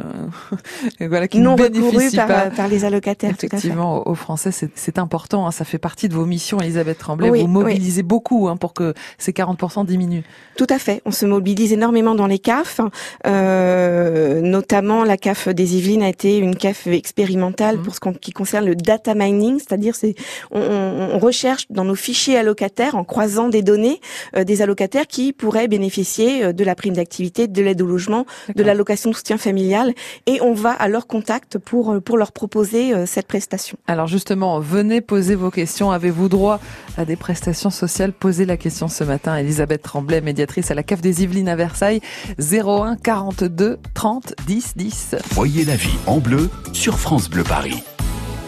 voilà, 1.00 1.29
qui 1.29 1.38
Non 1.40 1.57
recourue 1.57 2.11
par, 2.14 2.50
par 2.50 2.68
les 2.68 2.85
allocataires. 2.85 3.31
tout 3.37 3.46
à 3.46 3.48
fait. 3.50 3.57
Effectivement, 3.57 4.07
aux 4.07 4.14
Français, 4.14 4.50
c'est- 4.52 4.70
c'est 4.74 4.98
important. 4.98 5.46
hein, 5.46 5.50
ça 5.50 5.64
fait 5.64 5.79
partie 5.79 6.09
de 6.09 6.14
vos 6.14 6.26
missions, 6.26 6.59
Elisabeth 6.61 6.98
Tremblay. 6.98 7.31
Oui, 7.31 7.40
vous 7.40 7.46
oui. 7.46 7.52
mobilisez 7.64 8.02
beaucoup 8.02 8.48
hein, 8.48 8.57
pour 8.57 8.74
que 8.74 8.94
ces 9.18 9.33
40% 9.33 9.85
diminuent. 9.85 10.22
Tout 10.57 10.66
à 10.70 10.79
fait. 10.79 11.02
On 11.05 11.11
se 11.11 11.26
mobilise 11.26 11.72
énormément 11.72 12.14
dans 12.14 12.26
les 12.26 12.38
CAF. 12.38 12.81
Euh, 13.26 14.40
notamment, 14.40 15.05
la 15.05 15.16
CAF 15.16 15.48
des 15.48 15.76
Yvelines 15.76 16.02
a 16.02 16.09
été 16.09 16.38
une 16.38 16.57
CAF 16.57 16.87
Mmh. 16.87 16.92
expérimentale 16.92 17.79
pour 17.79 17.94
ce 17.94 18.00
qui 18.20 18.33
concerne 18.33 18.66
le 18.66 18.74
data 18.76 19.14
mining, 19.14 19.59
c'est-à-dire 19.59 19.94
c'est 19.94 20.14
on, 20.56 21.18
recherche 21.18 21.66
dans 21.70 21.84
nos 21.84 21.94
fichiers 21.94 22.36
allocataires 22.36 22.94
en 22.94 23.02
croisant 23.02 23.48
des 23.48 23.62
données 23.62 24.00
euh, 24.36 24.44
des 24.44 24.60
allocataires 24.60 25.06
qui 25.06 25.32
pourraient 25.32 25.68
bénéficier 25.68 26.44
euh, 26.44 26.52
de 26.52 26.64
la 26.64 26.74
prime 26.74 26.94
d'activité, 26.94 27.48
de 27.48 27.62
l'aide 27.62 27.80
au 27.82 27.86
logement, 27.86 28.26
de 28.54 28.62
l'allocation 28.62 29.10
de 29.10 29.16
soutien 29.16 29.38
familial, 29.38 29.94
et 30.26 30.40
on 30.42 30.52
va 30.52 30.72
à 30.72 30.88
leur 30.88 31.06
contact 31.06 31.58
pour 31.58 31.92
euh, 31.92 32.00
pour 32.00 32.16
leur 32.16 32.32
proposer 32.32 32.94
euh, 32.94 33.04
cette 33.06 33.26
prestation. 33.26 33.76
Alors 33.86 34.06
justement, 34.06 34.60
venez 34.60 35.00
poser 35.00 35.34
vos 35.34 35.50
questions. 35.50 35.90
Avez-vous 35.90 36.28
droit 36.28 36.60
à 36.96 37.04
des 37.04 37.16
prestations 37.16 37.70
sociales? 37.70 38.12
Posez 38.12 38.46
la 38.46 38.56
question 38.56 38.88
ce 38.88 39.04
matin. 39.04 39.36
Elisabeth 39.36 39.82
Tremblay, 39.82 40.20
médiatrice 40.20 40.70
à 40.70 40.74
la 40.74 40.82
CAF 40.82 41.00
des 41.00 41.22
Yvelines 41.22 41.48
à 41.48 41.56
Versailles, 41.56 42.00
01 42.38 42.96
42 42.96 43.78
30 43.94 44.34
10 44.46 44.72
10. 44.76 45.16
Voyez 45.32 45.64
la 45.64 45.76
vie 45.76 45.98
en 46.06 46.18
bleu 46.18 46.48
sur 46.72 46.98
France 46.98 47.28
Bleu 47.28 47.44
Paris. 47.44 47.82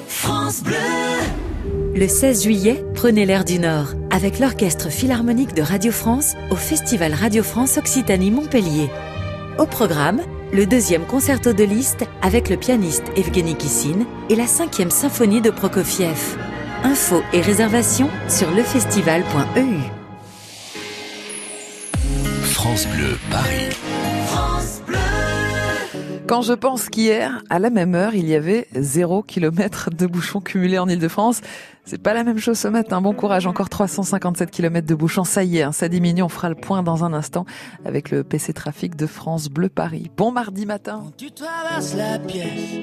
France 0.06 0.62
Bleu. 0.62 0.76
Le 1.98 2.06
16 2.06 2.44
juillet, 2.44 2.84
prenez 2.94 3.26
l'air 3.26 3.44
du 3.44 3.58
Nord 3.58 3.88
avec 4.12 4.38
l'Orchestre 4.38 4.88
Philharmonique 4.88 5.52
de 5.52 5.62
Radio 5.62 5.90
France 5.90 6.36
au 6.48 6.54
Festival 6.54 7.12
Radio 7.12 7.42
France 7.42 7.76
Occitanie 7.76 8.30
Montpellier. 8.30 8.88
Au 9.58 9.66
programme, 9.66 10.20
le 10.52 10.64
deuxième 10.64 11.04
concerto 11.06 11.52
de 11.52 11.64
Liszt 11.64 12.06
avec 12.22 12.50
le 12.50 12.56
pianiste 12.56 13.02
Evgeny 13.16 13.56
Kissine 13.56 14.06
et 14.30 14.36
la 14.36 14.46
cinquième 14.46 14.92
symphonie 14.92 15.40
de 15.40 15.50
Prokofiev. 15.50 16.38
Infos 16.84 17.24
et 17.32 17.40
réservations 17.40 18.10
sur 18.28 18.48
lefestival.eu. 18.52 19.80
France 22.44 22.86
Bleu 22.86 23.18
Paris. 23.28 23.74
Quand 26.28 26.42
je 26.42 26.52
pense 26.52 26.90
qu'hier, 26.90 27.42
à 27.48 27.58
la 27.58 27.70
même 27.70 27.94
heure, 27.94 28.14
il 28.14 28.28
y 28.28 28.34
avait 28.34 28.68
0 28.74 29.22
km 29.22 29.88
de 29.88 30.06
bouchons 30.06 30.42
cumulés 30.42 30.78
en 30.78 30.86
Ile-de-France, 30.86 31.40
c'est 31.86 31.96
pas 31.96 32.12
la 32.12 32.22
même 32.22 32.36
chose 32.36 32.58
ce 32.58 32.68
matin. 32.68 33.00
Bon 33.00 33.14
courage, 33.14 33.46
encore 33.46 33.70
357 33.70 34.50
km 34.50 34.86
de 34.86 34.94
bouchons. 34.94 35.24
Ça 35.24 35.42
y 35.42 35.56
est, 35.56 35.62
hein, 35.62 35.72
ça 35.72 35.88
diminue. 35.88 36.22
On 36.22 36.28
fera 36.28 36.50
le 36.50 36.54
point 36.54 36.82
dans 36.82 37.02
un 37.02 37.14
instant 37.14 37.46
avec 37.86 38.10
le 38.10 38.24
PC 38.24 38.52
Trafic 38.52 38.94
de 38.94 39.06
France 39.06 39.48
Bleu 39.48 39.70
Paris. 39.70 40.10
Bon 40.18 40.30
mardi 40.30 40.66
matin. 40.66 41.04
Tu 41.16 41.30
traverses 41.30 41.94
la 41.94 42.18
pièce, 42.18 42.76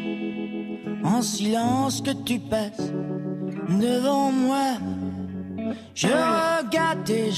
en 1.04 1.22
silence 1.22 2.02
que 2.02 2.14
tu 2.24 2.40
passes 2.40 2.92
devant 3.70 4.32
moi. 4.32 4.74
Je 5.94 6.08
regarde 6.08 7.04
tes 7.04 7.30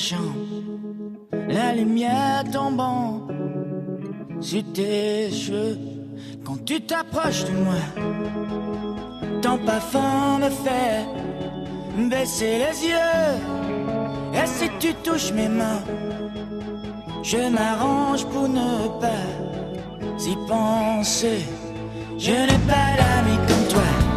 la 1.49 1.75
lumière 1.75 2.45
tombant 2.49 3.27
sur 4.39 4.63
tes 4.71 5.29
cheveux. 5.31 5.96
Quand 6.47 6.63
tu 6.63 6.79
t'approches 6.79 7.43
de 7.43 7.51
moi, 7.51 7.81
ton 9.41 9.57
parfum 9.65 10.37
me 10.39 10.49
fait 10.49 11.05
baisser 12.09 12.59
les 12.59 12.87
yeux. 12.87 13.33
Et 14.33 14.47
si 14.47 14.69
tu 14.79 14.93
touches 15.03 15.33
mes 15.33 15.49
mains, 15.49 15.83
je 17.21 17.49
m'arrange 17.49 18.25
pour 18.27 18.47
ne 18.47 18.87
pas 19.01 19.27
y 20.25 20.37
penser. 20.47 21.39
Je 22.17 22.31
n'ai 22.31 22.61
pas 22.65 22.95
d'amis 22.97 23.39
comme 23.45 23.67
toi. 23.67 24.16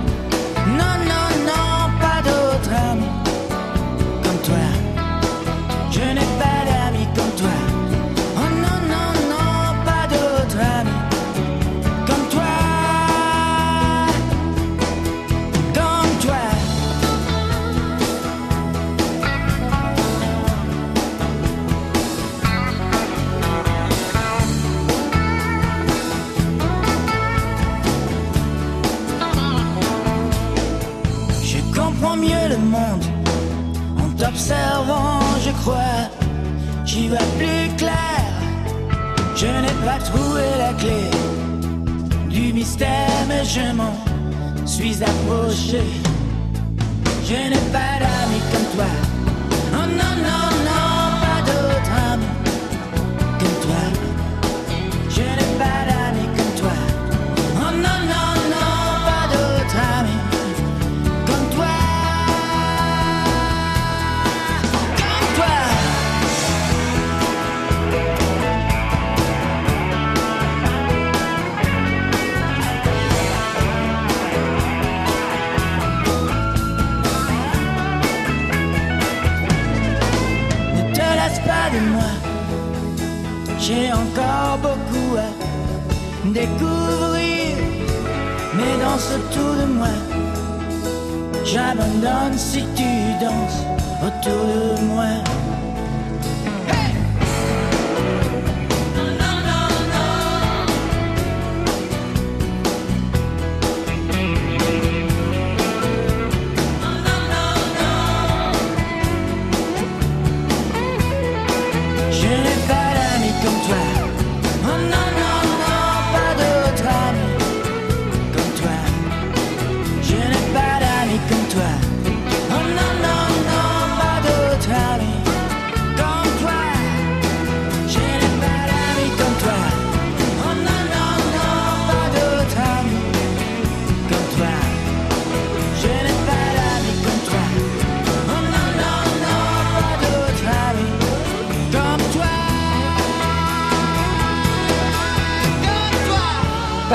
En 34.51 34.85
t'observant, 34.85 35.21
je 35.45 35.51
crois. 35.63 36.11
J'y 36.85 37.09
vois 37.09 37.19
plus 37.39 37.77
clair. 37.77 38.23
Je 39.37 39.47
n'ai 39.47 39.85
pas 39.85 39.99
trouvé 39.99 40.43
la 40.59 40.73
clé 40.75 41.11
du 42.29 42.53
mystère, 42.53 43.27
mais 43.29 43.45
je 43.45 43.73
m'en 43.75 43.95
suis 44.67 45.03
approché. 45.03 45.83
Je 47.25 47.35
n'ai 47.35 47.71
pas 47.73 47.99
d'amis 48.01 48.43
comme 48.53 48.67
toi. 48.75 49.10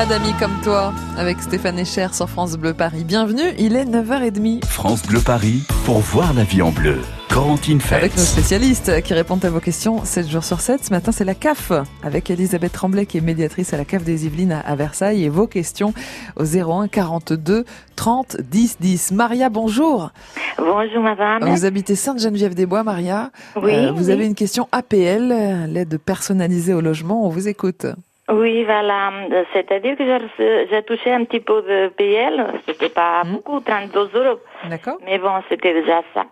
Pas 0.08 0.20
d'amis 0.20 0.34
comme 0.40 0.52
toi, 0.64 0.94
avec 1.18 1.42
Stéphane 1.42 1.80
Echer 1.80 2.08
sur 2.14 2.30
France 2.30 2.58
Bleu 2.58 2.74
Paris. 2.76 3.04
Bienvenue, 3.04 3.54
il 3.58 3.76
est 3.76 3.86
9h30. 3.86 4.64
France 4.66 5.02
Bleu 5.04 5.20
Paris 5.20 5.64
pour 5.86 5.98
voir 6.00 6.34
la 6.34 6.44
vie 6.44 6.62
en 6.62 6.70
bleu. 6.72 7.00
Corentine 7.30 7.80
Avec 7.92 8.16
nos 8.16 8.22
spécialistes 8.24 9.02
qui 9.02 9.14
répondent 9.14 9.44
à 9.44 9.50
vos 9.50 9.60
questions 9.60 10.04
7 10.06 10.28
jours 10.30 10.44
sur 10.44 10.60
7. 10.62 10.84
Ce 10.86 10.90
matin, 10.92 11.12
c'est 11.12 11.26
la 11.26 11.34
CAF 11.34 11.72
avec 12.04 12.30
Elisabeth 12.30 12.72
Tremblay 12.74 13.06
qui 13.08 13.18
est 13.18 13.22
médiatrice 13.22 13.74
à 13.74 13.78
la 13.78 13.86
CAF 13.86 14.04
des 14.04 14.26
Yvelines 14.28 14.62
à- 14.66 14.76
Versailles 14.76 15.24
et 15.24 15.30
vos 15.30 15.48
questions 15.48 15.94
au 16.38 16.44
01 16.46 16.88
42 16.88 17.66
30 17.96 18.38
10 18.42 18.78
10. 18.80 19.12
Maria, 19.12 19.50
bonjour. 19.50 20.12
Bonjour 20.58 21.02
madame. 21.02 21.44
Vous 21.50 21.66
habitez 21.66 21.96
Sainte-Geneviève-des-Bois, 21.96 22.84
Maria. 22.84 23.32
Euh, 23.58 23.62
Oui, 23.64 23.92
vous 23.98 24.06
oui. 24.08 24.12
avez 24.12 24.26
une 24.28 24.36
question 24.36 24.68
APL, 24.72 25.32
euh, 25.32 25.68
l'aide 25.68 25.98
personnalisée 25.98 26.74
au 26.74 26.82
logement. 26.82 27.26
On 27.26 27.30
vous 27.30 27.48
écoute. 27.48 27.88
Oui, 28.32 28.64
voilà. 28.64 29.12
C'est-à-dire 29.54 29.96
que 29.98 30.04
j'ai 30.04 30.18
reçu- 30.18 30.68
j'ai 30.72 30.84
touché 30.84 31.14
un 31.14 31.26
petit 31.26 31.40
peu 31.42 31.62
de 31.62 31.90
PL. 31.90 32.44
C'était 32.68 32.90
pas 32.90 33.24
Hmm. 33.24 33.34
beaucoup, 33.34 33.60
32 33.60 34.10
euros. 34.16 34.40
D'accord. 34.64 34.98
Mais 35.06 35.20
bon, 35.20 35.44
c'était 35.48 35.74
déjà 35.74 36.02
ça. 36.14 36.26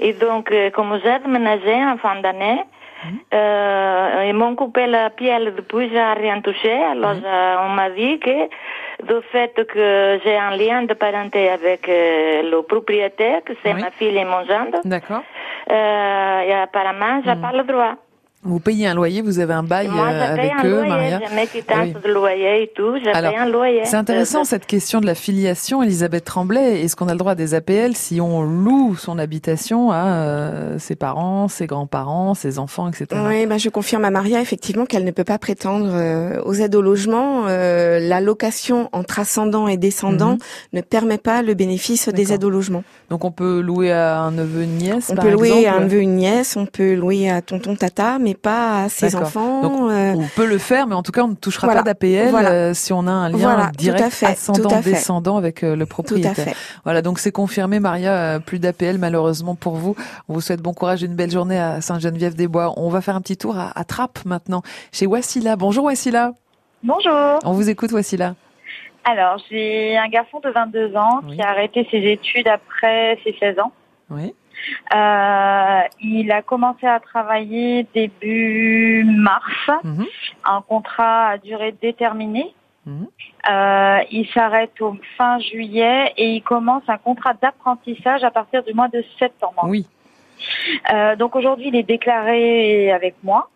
Et 0.00 0.12
donc, 0.14 0.50
euh, 0.50 0.70
comme 0.70 0.98
j'ai 1.04 1.18
déménagé 1.20 1.74
en 1.84 1.98
fin 1.98 2.16
d'année, 2.20 2.64
Hmm. 3.04 3.16
euh, 3.34 4.24
ils 4.26 4.34
m'ont 4.34 4.56
coupé 4.56 4.86
la 4.86 5.10
PL 5.10 5.54
depuis, 5.54 5.88
j'ai 5.90 6.02
rien 6.24 6.40
touché. 6.40 6.72
Alors, 6.72 7.14
euh, 7.24 7.56
on 7.64 7.68
m'a 7.68 7.90
dit 7.90 8.18
que 8.18 8.36
du 9.04 9.22
fait 9.30 9.54
que 9.72 10.18
j'ai 10.24 10.36
un 10.36 10.56
lien 10.56 10.82
de 10.82 10.94
parenté 10.94 11.48
avec 11.50 11.88
euh, 11.88 12.42
le 12.50 12.62
propriétaire, 12.62 13.44
que 13.44 13.52
c'est 13.62 13.74
Oui. 13.74 13.82
ma 13.82 13.90
fille 13.92 14.16
et 14.16 14.24
mon 14.24 14.42
gendre, 14.46 14.80
D'accord. 14.84 15.22
euh, 15.70 16.40
et 16.40 16.54
apparemment, 16.54 17.20
j'ai 17.24 17.34
Hmm. 17.36 17.40
pas 17.42 17.52
le 17.52 17.62
droit. 17.62 17.94
Vous 18.46 18.60
payez 18.60 18.86
un 18.86 18.94
loyer, 18.94 19.22
vous 19.22 19.38
avez 19.38 19.52
un 19.54 19.62
bail 19.62 19.88
Moi, 19.88 20.06
euh, 20.06 20.32
avec 20.34 20.52
un 20.58 20.64
eux, 20.64 20.70
loyer, 20.76 20.88
Maria. 20.88 21.20
j'ai 21.28 21.34
mes 21.34 21.46
quittances 21.46 21.78
oui. 21.84 21.96
de 22.04 22.12
loyer 22.12 22.62
et 22.62 22.72
tout, 22.74 22.94
j'ai 23.02 23.10
Alors, 23.12 23.32
un 23.36 23.48
loyer. 23.48 23.80
C'est 23.84 23.96
intéressant 23.96 24.40
Euh, 24.40 24.44
cette 24.44 24.66
question 24.66 25.00
de 25.00 25.06
la 25.06 25.14
filiation, 25.14 25.82
Elisabeth 25.82 26.24
Tremblay. 26.24 26.82
Est-ce 26.82 26.94
qu'on 26.96 27.08
a 27.08 27.12
le 27.12 27.18
droit 27.18 27.32
à 27.32 27.34
des 27.34 27.54
APL 27.54 27.94
si 27.96 28.20
on 28.20 28.42
loue 28.42 28.94
son 28.96 29.18
habitation 29.18 29.90
à 29.90 30.04
euh, 30.06 30.78
ses 30.78 30.94
parents, 30.96 31.48
ses 31.48 31.66
grands-parents, 31.66 32.34
ses 32.34 32.58
enfants, 32.58 32.88
etc. 32.88 33.06
Oui, 33.26 33.46
ben 33.46 33.58
je 33.58 33.68
confirme 33.68 34.04
à 34.04 34.10
Maria 34.10 34.40
effectivement 34.40 34.86
qu'elle 34.86 35.04
ne 35.04 35.10
peut 35.10 35.24
pas 35.24 35.38
prétendre 35.38 35.88
euh, 35.92 36.40
aux 36.44 36.54
aides 36.54 36.74
au 36.74 36.82
logement. 36.82 37.46
Euh, 37.48 37.98
la 37.98 38.20
location 38.20 38.88
entre 38.92 39.18
ascendant 39.18 39.66
et 39.68 39.76
descendant 39.76 40.32
Mhm. 40.34 40.38
ne 40.74 40.80
permet 40.82 41.18
pas 41.18 41.42
le 41.42 41.54
bénéfice 41.54 42.08
des 42.08 42.32
aides 42.32 42.44
au 42.44 42.50
logement. 42.50 42.84
Donc 43.10 43.24
on 43.24 43.30
peut 43.30 43.60
louer 43.60 43.92
à 43.92 44.18
un 44.20 44.30
neveu, 44.30 44.62
une 44.62 44.76
nièce, 44.76 45.08
On 45.10 45.14
par 45.16 45.24
peut 45.24 45.30
louer 45.32 45.66
à 45.66 45.74
un 45.76 45.80
neveu, 45.80 46.00
une 46.00 46.16
nièce, 46.16 46.56
on 46.56 46.66
peut 46.66 46.94
louer 46.94 47.28
à 47.30 47.42
tonton, 47.42 47.74
tata, 47.76 48.18
mais 48.20 48.34
pas 48.36 48.84
à 48.84 48.88
ses 48.88 49.16
enfants. 49.16 49.62
Donc, 49.62 49.90
euh, 49.90 50.14
On 50.16 50.26
peut 50.36 50.46
le 50.46 50.58
faire, 50.58 50.86
mais 50.86 50.94
en 50.94 51.02
tout 51.02 51.12
cas, 51.12 51.22
on 51.24 51.28
ne 51.28 51.34
touchera 51.34 51.66
Voilà, 51.66 51.82
pas 51.82 51.90
d'APL 51.94 52.28
voilà. 52.30 52.50
euh, 52.50 52.74
si 52.74 52.92
on 52.92 53.06
a 53.06 53.10
un 53.10 53.28
lien 53.28 53.36
Voilà, 53.38 53.70
direct 53.76 54.22
ascendant-descendant 54.22 55.36
avec 55.36 55.62
euh, 55.62 55.76
le 55.76 55.86
propriétaire. 55.86 56.34
fait. 56.34 56.54
Voilà, 56.84 57.02
donc 57.02 57.18
c'est 57.18 57.32
confirmé, 57.32 57.80
Maria, 57.80 58.12
euh, 58.12 58.38
plus 58.38 58.58
d'APL 58.58 58.98
malheureusement 58.98 59.54
pour 59.54 59.74
vous. 59.76 59.96
On 60.28 60.34
vous 60.34 60.40
souhaite 60.40 60.60
bon 60.62 60.72
courage 60.74 61.02
et 61.02 61.06
une 61.06 61.14
belle 61.16 61.30
journée 61.30 61.58
à 61.58 61.80
Sainte-Geneviève-des-Bois. 61.80 62.74
On 62.76 62.88
va 62.88 63.00
faire 63.00 63.16
un 63.16 63.20
petit 63.20 63.36
tour 63.36 63.56
à, 63.58 63.72
à 63.78 63.84
Trappes 63.84 64.24
maintenant, 64.24 64.62
chez 64.92 65.06
Wassila. 65.06 65.56
Bonjour 65.56 65.84
Wassila. 65.84 66.32
Bonjour. 66.82 67.12
On 67.44 67.52
vous 67.52 67.68
écoute 67.68 67.92
Wassila. 67.92 68.34
Alors, 69.04 69.40
j'ai 69.50 69.96
un 69.96 70.08
garçon 70.08 70.40
de 70.42 70.50
22 70.50 70.96
ans 70.96 71.20
qui 71.28 71.40
a 71.40 71.48
arrêté 71.50 71.86
ses 71.90 71.98
études 71.98 72.48
après 72.48 73.18
ses 73.24 73.34
16 73.38 73.58
ans. 73.60 73.72
Oui. 74.10 74.34
Euh, 74.94 75.80
il 76.00 76.30
a 76.32 76.42
commencé 76.42 76.86
à 76.86 77.00
travailler 77.00 77.86
début 77.94 79.04
mars, 79.04 79.70
Mhm. 79.84 80.06
un 80.44 80.62
contrat 80.62 81.28
à 81.30 81.38
durée 81.38 81.74
déterminée. 81.80 82.54
Mhm. 82.86 83.08
Euh, 83.50 83.98
il 84.12 84.28
s'arrête 84.32 84.80
au 84.80 84.96
fin 85.18 85.38
juillet 85.40 86.12
et 86.16 86.34
il 86.34 86.42
commence 86.42 86.84
un 86.88 86.98
contrat 86.98 87.34
d'apprentissage 87.34 88.22
à 88.24 88.30
partir 88.30 88.62
du 88.62 88.72
mois 88.74 88.88
de 88.88 89.04
septembre. 89.18 89.62
Oui. 89.64 89.86
Euh, 90.92 91.16
donc 91.16 91.34
aujourd'hui, 91.34 91.68
il 91.68 91.76
est 91.76 91.82
déclaré 91.82 92.92
avec 92.92 93.14
moi. 93.22 93.48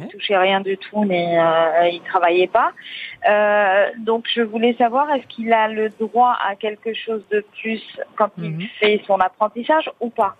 Il 0.00 0.08
touchait 0.08 0.36
rien 0.36 0.60
du 0.60 0.76
tout, 0.76 1.02
mais 1.04 1.38
euh, 1.38 1.88
il 1.90 2.02
travaillait 2.02 2.46
pas. 2.46 2.72
Euh, 3.26 3.88
donc 3.96 4.26
je 4.34 4.42
voulais 4.42 4.74
savoir 4.74 5.10
est-ce 5.14 5.26
qu'il 5.28 5.50
a 5.50 5.66
le 5.66 5.88
droit 5.88 6.36
à 6.46 6.56
quelque 6.56 6.92
chose 6.92 7.22
de 7.30 7.42
plus 7.58 7.82
quand 8.16 8.28
Mhm. 8.36 8.60
il 8.60 8.68
fait 8.80 9.00
son 9.06 9.18
apprentissage 9.18 9.90
ou 10.00 10.10
pas? 10.10 10.36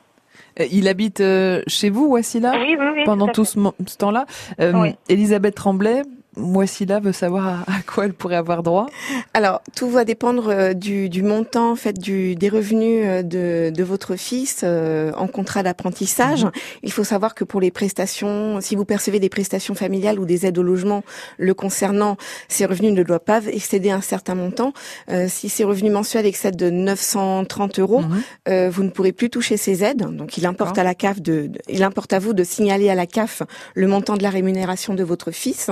Il 0.73 0.89
habite 0.89 1.21
euh, 1.21 1.63
chez 1.67 1.89
vous, 1.91 2.07
Wassila? 2.07 2.53
Oui, 2.59 2.77
oui, 2.79 2.87
oui, 2.97 3.03
Pendant 3.05 3.29
tout 3.29 3.45
ce, 3.45 3.59
ce 3.87 3.97
temps-là? 3.97 4.27
Euh, 4.61 4.73
Oui. 4.75 4.95
Elisabeth 5.09 5.55
Tremblay, 5.55 6.03
Wassila 6.37 7.01
veut 7.01 7.13
savoir 7.13 7.47
à, 7.47 7.53
à 7.73 7.83
quoi 7.87 8.05
elle 8.05 8.13
pourrait 8.13 8.37
avoir 8.37 8.63
droit. 8.63 8.87
Alors, 9.35 9.61
tout 9.75 9.89
va 9.91 10.05
dépendre 10.05 10.49
euh, 10.49 10.73
du, 10.73 11.09
du 11.09 11.23
montant, 11.23 11.73
en 11.73 11.77
fait, 11.77 11.99
du, 11.99 12.37
des 12.37 12.49
revenus 12.49 13.03
euh, 13.05 13.23
de, 13.23 13.71
de 13.75 13.83
votre 13.85 14.15
fils 14.17 14.61
euh, 14.63 15.11
en 15.17 15.27
contrat 15.27 15.63
d'apprentissage. 15.63 16.45
Mhm. 16.45 16.51
Il 16.83 16.93
faut 16.93 17.03
savoir 17.05 17.35
que 17.35 17.45
pour 17.45 17.61
les 17.61 17.71
prestations, 17.71 18.61
si 18.61 18.77
vous 18.77 18.85
percevez 18.85 19.19
des 19.21 19.29
prestations 19.29 19.75
familiales 19.75 20.21
ou 20.21 20.27
des 20.27 20.47
aides 20.47 20.59
au 20.59 20.63
logement 20.63 21.03
le 21.39 21.55
concernant, 21.55 22.17
ces 22.49 22.67
revenus 22.67 22.93
ne 22.93 23.03
doivent 23.03 23.19
pas 23.21 23.45
excéder 23.47 23.91
un 23.91 24.01
certain 24.03 24.35
montant. 24.35 24.73
Euh, 25.11 25.27
si 25.29 25.49
ces 25.49 25.65
revenus 25.65 25.93
mensuels 25.93 26.27
excèdent 26.27 26.57
de 26.57 26.71
930 26.71 27.79
euros, 27.81 28.03
Mhm. 28.03 28.23
euh, 28.49 28.71
vous 28.71 28.85
ne 28.85 28.91
pourrez 28.91 29.13
plus 29.13 29.31
toucher 29.31 29.57
ces 29.57 29.83
aides. 29.83 30.07
Donc, 30.17 30.37
il 30.39 30.47
importe 30.47 30.79
à 30.79 30.85
la 30.85 30.95
CAF 30.95 31.21
de, 31.21 31.49
de- 31.49 31.59
il 31.69 31.83
importe 31.83 32.13
à 32.13 32.19
vous 32.19 32.33
de 32.33 32.45
signaler 32.45 32.91
à 32.91 32.95
la 32.95 33.07
CAF 33.07 33.43
le 33.75 33.87
montant 33.89 34.17
de 34.17 34.23
la 34.23 34.31
rémunération 34.31 34.95
de 34.95 35.03
votre 35.03 35.31
fils. 35.31 35.69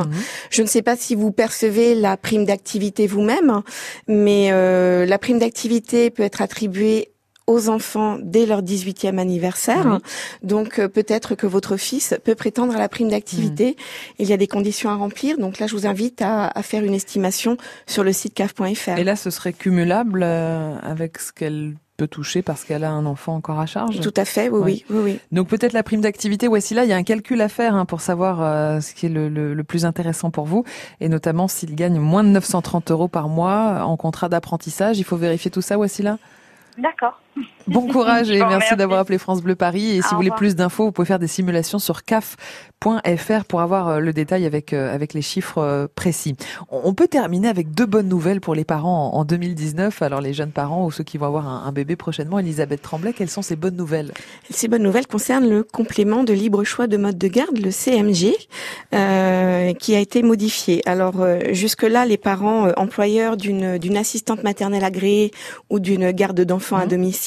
Je 0.51 0.63
ne 0.63 0.67
sais 0.67 0.83
pas 0.83 0.97
si 0.97 1.15
vous 1.15 1.33
percevez 1.33 1.95
la 1.95 2.17
prime 2.17 2.45
d'activité 2.45 3.07
vous-même, 3.07 3.63
mais 4.09 4.49
euh, 4.53 5.07
la 5.07 5.19
prime 5.19 5.39
d'activité 5.39 6.11
peut 6.11 6.23
être 6.23 6.43
attribuée 6.43 7.11
aux 7.47 7.69
enfants 7.69 8.19
dès 8.21 8.45
leur 8.45 8.63
18e 8.63 9.19
anniversaire. 9.19 10.01
Donc 10.43 10.79
euh, 10.79 10.89
peut-être 10.89 11.35
que 11.35 11.47
votre 11.47 11.77
fils 11.77 12.15
peut 12.25 12.35
prétendre 12.35 12.75
à 12.75 12.79
la 12.79 12.89
prime 12.89 13.09
d'activité. 13.09 13.77
Il 14.19 14.29
y 14.29 14.33
a 14.33 14.37
des 14.37 14.49
conditions 14.49 14.91
à 14.91 14.97
remplir. 14.97 15.39
Donc 15.39 15.59
là, 15.59 15.67
je 15.67 15.75
vous 15.77 15.87
invite 15.87 16.23
à, 16.23 16.49
à 16.49 16.63
faire 16.63 16.83
une 16.83 16.95
estimation 16.95 17.57
sur 17.87 18.03
le 18.03 18.13
site 18.13 18.35
caf.fr. 18.35 18.99
Et 18.99 19.05
là, 19.05 19.17
ce 19.17 19.31
serait 19.31 19.53
cumulable 19.53 20.23
euh, 20.25 20.77
avec 20.83 21.19
ce 21.19 21.33
qu'elle 21.33 21.75
peut 21.97 22.07
toucher 22.09 22.43
parce 22.43 22.65
qu'elle 22.65 22.85
a 22.85 22.91
un 22.91 23.07
enfant 23.07 23.35
encore 23.37 23.59
à 23.59 23.67
charge 23.67 24.01
Tout 24.01 24.13
à 24.17 24.25
fait, 24.25 24.49
oui, 24.49 24.61
oui, 24.63 24.85
oui, 24.91 25.01
oui. 25.03 25.21
Donc 25.33 25.49
peut-être 25.49 25.73
la 25.73 25.83
prime 25.83 26.01
d'activité, 26.01 26.47
voici 26.49 26.75
là, 26.75 26.85
il 26.85 26.91
y 26.91 26.93
a 26.93 26.97
un 26.97 27.03
calcul 27.03 27.41
à 27.41 27.49
faire 27.49 27.75
hein, 27.75 27.85
pour 27.85 28.01
savoir 28.01 28.43
euh, 28.43 28.81
ce 28.81 28.95
qui 28.95 29.07
est 29.07 29.09
le, 29.09 29.29
le- 29.29 29.55
le 29.55 29.65
plus 29.65 29.85
intéressant 29.85 30.31
pour 30.31 30.45
vous, 30.45 30.65
et 31.01 31.09
notamment 31.09 31.49
s'il 31.49 31.75
gagne 31.75 31.99
moins 31.99 32.25
de 32.25 32.29
930 32.29 32.91
euros 32.91 33.09
par 33.09 33.29
mois 33.29 33.83
en 33.85 33.97
contrat 33.97 34.29
d'apprentissage. 34.29 34.99
Il 34.99 35.05
faut 35.05 35.17
vérifier 35.17 35.51
tout 35.51 35.63
ça, 35.63 35.77
voici 35.77 36.03
là 36.03 36.19
D'accord. 36.79 37.21
Bon 37.66 37.88
courage 37.88 38.31
et 38.31 38.38
merci 38.38 38.77
d'avoir 38.77 39.01
appelé 39.01 39.18
France 39.18 39.42
Bleu 39.42 39.57
Paris. 39.57 39.96
Et 39.96 40.03
si 40.03 40.11
vous 40.11 40.16
voulez 40.16 40.31
plus 40.31 40.55
d'infos, 40.55 40.85
vous 40.85 40.92
pouvez 40.92 41.07
faire 41.07 41.18
des 41.18 41.27
simulations 41.27 41.81
sur 41.81 42.05
caf.fr 42.05 43.44
pour 43.44 43.61
avoir 43.61 43.88
euh, 43.88 43.99
le 43.99 44.12
détail 44.12 44.46
avec 44.46 44.72
euh, 44.72 44.94
avec 44.94 45.14
les 45.14 45.22
chiffres 45.22 45.59
euh, 45.59 45.88
précis. 45.92 46.37
On 46.70 46.94
peut 46.94 47.09
terminer 47.09 47.49
avec 47.49 47.72
deux 47.72 47.87
bonnes 47.87 48.09
nouvelles 48.09 48.40
pour 48.40 48.55
les 48.55 48.64
parents 48.64 49.11
en 49.12 49.18
en 49.18 49.25
2019. 49.25 50.01
Alors 50.03 50.20
les 50.20 50.33
jeunes 50.33 50.53
parents 50.53 50.87
ou 50.87 50.92
ceux 50.92 51.03
qui 51.03 51.18
vont 51.18 51.27
avoir 51.27 51.49
un, 51.49 51.64
un 51.66 51.72
bébé 51.72 51.96
prochainement, 51.96 52.38
Elisabeth 52.38 52.83
Tremblay, 52.83 53.12
quelles 53.12 53.31
sont 53.31 53.42
ces 53.42 53.57
bonnes 53.57 53.77
nouvelles? 53.77 54.12
Ces 54.51 54.68
bonnes 54.68 54.85
nouvelles 54.85 55.09
concernent 55.09 55.49
le 55.49 55.64
complément 55.64 56.22
de 56.22 56.33
libre 56.33 56.62
choix 56.62 56.87
de 56.87 56.96
mode 56.96 57.18
de 57.18 57.29
garde, 57.29 57.59
le 57.59 57.70
CMG, 57.70 58.33
euh, 58.94 59.72
qui 59.75 59.96
a 59.96 59.99
été 59.99 60.22
modifié. 60.22 60.83
Alors 60.87 61.20
euh, 61.20 61.40
jusque-là, 61.53 62.07
les 62.07 62.16
parents 62.16 62.66
euh, 62.66 62.72
employeurs 62.77 63.37
d'une 63.37 63.79
d'une 63.79 63.96
assistante 63.96 64.44
maternelle 64.44 64.85
agréée 64.85 65.33
ou 65.70 65.81
d'une 65.81 66.12
garde 66.12 66.40
d'enfants 66.42 66.77
à 66.77 66.87
domicile, 66.87 67.26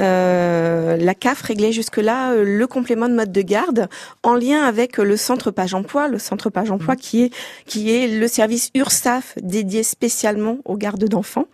euh, 0.00 0.96
la 0.96 1.14
CAF 1.14 1.42
réglait 1.42 1.72
jusque-là 1.72 2.32
euh, 2.32 2.44
le 2.44 2.66
complément 2.66 3.08
de 3.08 3.14
mode 3.14 3.32
de 3.32 3.42
garde 3.42 3.88
en 4.22 4.34
lien 4.34 4.62
avec 4.62 4.98
euh, 4.98 5.04
le 5.04 5.16
centre 5.16 5.50
page 5.50 5.74
emploi, 5.74 6.08
le 6.08 6.18
centre 6.18 6.50
page 6.50 6.70
emploi 6.70 6.96
qui 6.96 7.24
est 7.24 7.34
qui 7.66 7.94
est 7.94 8.08
le 8.08 8.28
service 8.28 8.70
URSAF 8.74 9.34
dédié 9.42 9.82
spécialement 9.82 10.58
aux 10.64 10.76
gardes 10.76 11.04
d'enfants. 11.04 11.46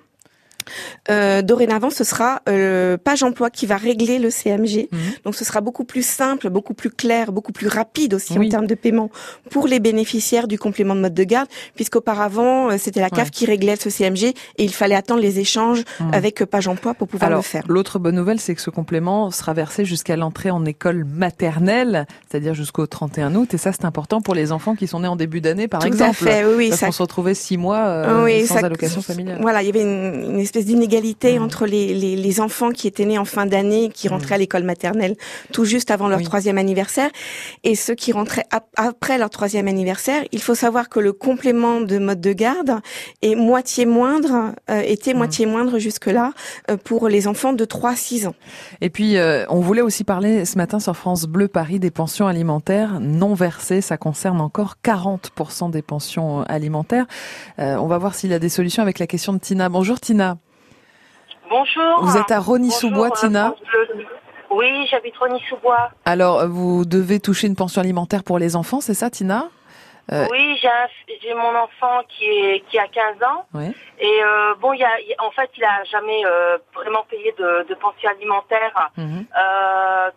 Euh, 1.11 1.42
dorénavant, 1.42 1.90
ce 1.90 2.05
sera 2.05 2.42
euh, 2.48 2.96
Page 2.96 3.22
Emploi 3.22 3.50
qui 3.50 3.66
va 3.66 3.76
régler 3.76 4.18
le 4.18 4.31
CMG. 4.31 4.88
Donc, 5.24 5.35
ce 5.35 5.44
sera 5.44 5.61
beaucoup 5.61 5.85
plus 5.85 6.05
simple, 6.05 6.50
beaucoup 6.50 6.74
plus 6.74 6.90
clair, 6.90 7.33
beaucoup 7.33 7.52
plus 7.52 7.68
rapide 7.68 8.14
aussi 8.14 8.38
Oui. 8.38 8.46
en 8.46 8.50
termes 8.50 8.66
de 8.66 8.74
paiement 8.74 9.11
pour 9.50 9.66
les 9.68 9.79
bénéficiaires 9.81 10.48
du 10.48 10.59
complément 10.59 10.94
de 10.94 11.00
mode 11.00 11.14
de 11.14 11.24
garde, 11.24 11.48
puisqu'auparavant, 11.74 12.70
euh, 12.70 12.76
c'était 12.79 13.00
la 13.00 13.11
CAF 13.11 13.26
Ouais. 13.26 13.31
qui 13.31 13.46
réglait 13.46 13.76
ce 13.76 13.90
CMG 13.90 14.24
et 14.59 14.64
il 14.64 14.72
fallait 14.72 14.94
attendre 14.94 15.20
les 15.20 15.38
échanges 15.38 15.85
Mhm. 16.00 16.14
avec 16.14 16.44
Page 16.44 16.68
Emploi 16.68 16.94
pour 16.94 17.09
pouvoir 17.09 17.29
Alors, 17.29 17.38
le 17.40 17.44
faire. 17.44 17.64
l'autre 17.68 17.98
bonne 17.98 18.16
nouvelle, 18.16 18.40
c'est 18.40 18.55
que 18.55 18.61
ce 18.61 18.70
complément 18.70 19.31
sera 19.31 19.52
versé 19.55 19.85
jusqu'à 19.85 20.16
l'entrée 20.16 20.50
en 20.50 20.64
école 20.64 21.05
maternelle, 21.05 22.07
c'est-à-dire 22.29 22.55
jusqu'au 22.55 22.87
31 22.87 23.35
août. 23.35 23.52
Et 23.55 23.59
ça, 23.59 23.72
c'est 23.72 23.85
important 23.85 24.20
pour 24.20 24.35
les 24.35 24.52
enfants 24.52 24.74
qui 24.74 24.87
sont 24.87 25.00
nés 25.00 25.09
en 25.09 25.16
début 25.16 25.40
d'année, 25.40 25.68
par 25.68 25.81
Tout 25.81 25.87
à 25.87 25.88
exemple. 25.88 26.14
fait, 26.14 26.44
oui, 26.44 26.68
Parce 26.70 26.81
ça- 26.81 26.87
qu'on 26.87 26.92
se 26.92 27.02
retrouvait 27.02 27.35
six 27.35 27.57
mois 27.57 27.79
euh, 27.87 28.24
Oui, 28.24 28.46
sans 28.46 28.59
ça- 28.59 28.66
allocation 28.66 29.02
familiale. 29.02 29.38
Voilà, 29.40 29.62
il 29.62 29.66
y 29.66 29.68
avait 29.68 29.83
une, 29.83 30.33
une 30.33 30.40
espèce 30.40 30.56
d'inégalité 30.64 31.38
entre 31.38 31.66
les, 31.66 31.95
les, 31.95 32.16
les 32.16 32.40
enfants 32.40 32.71
qui 32.71 32.87
étaient 32.87 33.05
nés 33.05 33.19
en 33.19 33.25
fin 33.25 33.47
d'année, 33.47 33.90
qui 33.92 34.09
rentraient 34.09 34.35
à 34.37 34.38
l'école 34.38 34.62
maternelle 34.64 35.16
tout 35.53 35.64
juste 35.64 35.90
avant 35.90 36.09
leur 36.09 36.23
troisième 36.23 36.59
anniversaire, 36.59 37.11
et 37.64 37.75
ceux 37.75 37.95
qui 37.95 38.12
rentraient 38.12 38.47
ap- 38.51 38.69
après 38.77 39.19
leur 39.19 39.31
troisième 39.31 39.69
anniversaire. 39.69 40.23
Il 40.33 40.40
faut 40.42 40.55
savoir 40.55 40.88
que 40.88 41.01
le 41.01 41.12
complément 41.12 41.81
de 41.81 41.99
mode 41.99 42.21
de 42.21 42.33
garde 42.33 42.81
est 43.23 43.35
moitié 43.35 43.87
moindre, 43.87 44.53
euh, 44.71 44.81
était 44.81 45.14
moitié 45.14 45.47
moindre 45.47 45.79
jusque-là 45.79 46.33
euh, 46.71 46.77
pour 46.77 47.09
les 47.09 47.27
enfants 47.29 47.53
de 47.53 47.64
3 47.64 47.90
à 47.90 47.97
6 47.97 48.27
ans. 48.27 48.35
Et 48.81 48.90
puis, 48.90 49.16
euh, 49.16 49.45
on 49.49 49.61
voulait 49.61 49.83
aussi 49.83 50.05
parler 50.05 50.45
ce 50.45 50.57
matin 50.59 50.81
sur 50.81 50.97
France 50.97 51.25
Bleu 51.25 51.49
Paris 51.49 51.79
des 51.79 51.90
pensions 51.90 52.27
alimentaires 52.27 52.99
non 53.01 53.35
versées. 53.35 53.81
Ça 53.81 53.97
concerne 53.97 54.40
encore 54.40 54.75
40% 54.85 55.71
des 55.71 55.83
pensions 55.83 56.40
euh, 56.40 56.45
alimentaires. 56.49 57.07
Euh, 57.59 57.77
on 57.77 57.87
va 57.87 57.99
voir 57.99 58.14
s'il 58.14 58.31
y 58.31 58.35
a 58.35 58.38
des 58.38 58.49
solutions 58.49 58.83
avec 58.83 58.99
la 58.99 59.07
question 59.07 59.33
de 59.33 59.38
Tina. 59.38 59.69
Bonjour 59.69 60.01
Tina. 60.01 60.38
Bonjour. 61.48 62.00
Vous 62.04 62.16
êtes 62.16 62.30
à 62.30 62.40
Rony-sous-Bois, 62.40 63.11
Tina. 63.12 63.54
Oui, 64.50 64.87
j'habite 64.90 65.16
Rony-sous-Bois. 65.16 65.90
Alors, 66.04 66.40
euh, 66.40 66.46
vous 66.48 66.85
devez 66.85 67.20
toucher 67.20 67.46
une 67.46 67.56
pension 67.56 67.80
alimentaire 67.80 68.22
pour 68.24 68.38
les 68.38 68.56
enfants, 68.56 68.80
c'est 68.80 68.94
ça 68.94 69.11
Tina? 69.11 69.48
Euh, 70.12 70.24
Oui, 70.30 70.56
j'ai 70.62 71.35
mon 71.35 71.52
enfant 71.56 72.00
qui 72.09 72.24
est 72.26 72.61
qui 72.70 72.78
a 72.78 72.87
15 72.87 73.16
ans 73.24 73.44
et 73.98 74.22
euh, 74.22 74.54
bon, 74.61 74.72
il 74.72 74.78
y 74.78 74.85
a, 74.85 74.90
en 75.18 75.32
fait, 75.32 75.50
il 75.56 75.64
a 75.64 75.82
jamais 75.90 76.22
euh, 76.24 76.59
vraiment 76.74 77.04
payé 77.11 77.35
de, 77.37 77.66
de 77.68 77.74
pension 77.74 78.09
alimentaire. 78.11 78.90
Mhm. 78.96 79.26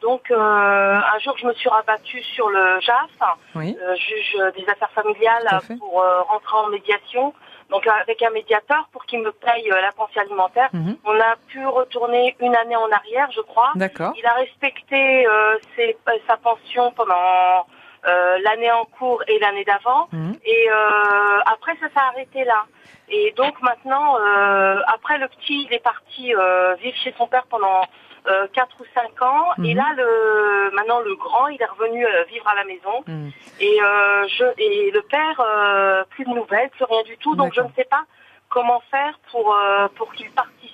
Donc, 0.02 0.30
un 0.32 1.20
jour, 1.24 1.36
je 1.40 1.48
me 1.48 1.54
suis 1.54 1.70
rabattue 1.70 2.22
sur 2.36 2.50
le 2.50 2.80
JAF, 2.82 3.10
Oui. 3.56 3.76
juge 3.96 4.38
des 4.56 4.70
affaires 4.70 4.92
familiales, 4.92 5.60
pour 5.80 6.04
rentrer 6.30 6.58
en 6.58 6.68
médiation. 6.70 7.34
Donc, 7.70 7.86
avec 7.88 8.22
un 8.24 8.32
médiateur 8.32 8.88
pour 8.92 9.06
qu'il 9.06 9.22
me 9.22 9.32
paye 9.32 9.72
euh, 9.72 9.80
la 9.82 9.92
pension 9.92 10.22
alimentaire. 10.22 10.70
Mhm. 10.74 10.98
On 11.06 11.20
a 11.20 11.36
pu 11.48 11.66
retourner 11.68 12.36
une 12.40 12.56
année 12.56 12.76
en 12.76 12.90
arrière, 12.92 13.30
je 13.32 13.42
crois. 13.42 13.72
D'accord. 13.76 14.14
Il 14.18 14.26
a 14.26 14.34
respecté 14.34 15.28
euh, 15.28 15.58
ses- 15.76 15.96
euh, 16.08 16.12
sa 16.28 16.38
pension 16.38 16.92
pendant 16.94 17.68
euh, 18.08 18.38
l'année 18.44 18.72
en 18.72 18.86
cours 18.86 19.22
et 19.28 19.38
l'année 19.40 19.66
d'avant. 19.66 20.08
Mhm. 20.12 20.36
Et 20.46 20.70
euh, 20.72 21.40
après, 21.46 21.74
ça 21.80 21.88
s'est 21.90 22.00
arrêté 22.14 22.44
là. 22.44 22.64
Et 23.10 23.32
donc 23.38 23.62
maintenant, 23.62 24.18
euh, 24.20 24.80
après 24.88 25.18
le 25.18 25.28
petit, 25.28 25.66
il 25.68 25.74
est 25.74 25.84
parti 25.84 26.34
euh, 26.36 26.76
vivre 26.76 26.96
chez 26.98 27.14
son 27.18 27.28
père 27.28 27.46
pendant 27.50 27.82
euh, 28.28 28.48
4 28.54 28.76
ou 28.82 28.86
5 28.94 29.22
ans. 29.22 29.46
Et 29.64 29.74
Mhm. 29.74 29.78
là, 29.78 29.86
le, 29.98 30.72
maintenant 30.76 31.00
le 31.00 31.16
grand, 31.16 31.48
il 31.48 31.62
est 31.62 31.66
revenu 31.66 32.06
euh, 32.06 32.24
vivre 32.26 32.48
à 32.48 32.56
la 32.56 32.64
maison. 32.66 33.04
Mhm. 33.08 33.32
Et, 33.60 33.82
euh, 33.82 34.28
je, 34.28 34.46
et 34.58 34.92
le 34.92 35.02
père, 35.02 35.40
euh, 35.40 36.04
plus 36.12 36.26
de 36.26 36.30
nouvelles, 36.30 36.70
plus 36.72 36.86
rien 36.86 37.04
du 37.04 37.18
tout. 37.18 37.36
Donc 37.36 37.54
je 37.54 37.62
ne 37.62 37.70
sais 37.76 37.86
pas 37.86 38.04
comment 38.50 38.82
faire 38.92 39.20
pour 39.32 39.54
euh, 39.56 39.88
pour 39.96 40.12
qu'il 40.14 40.30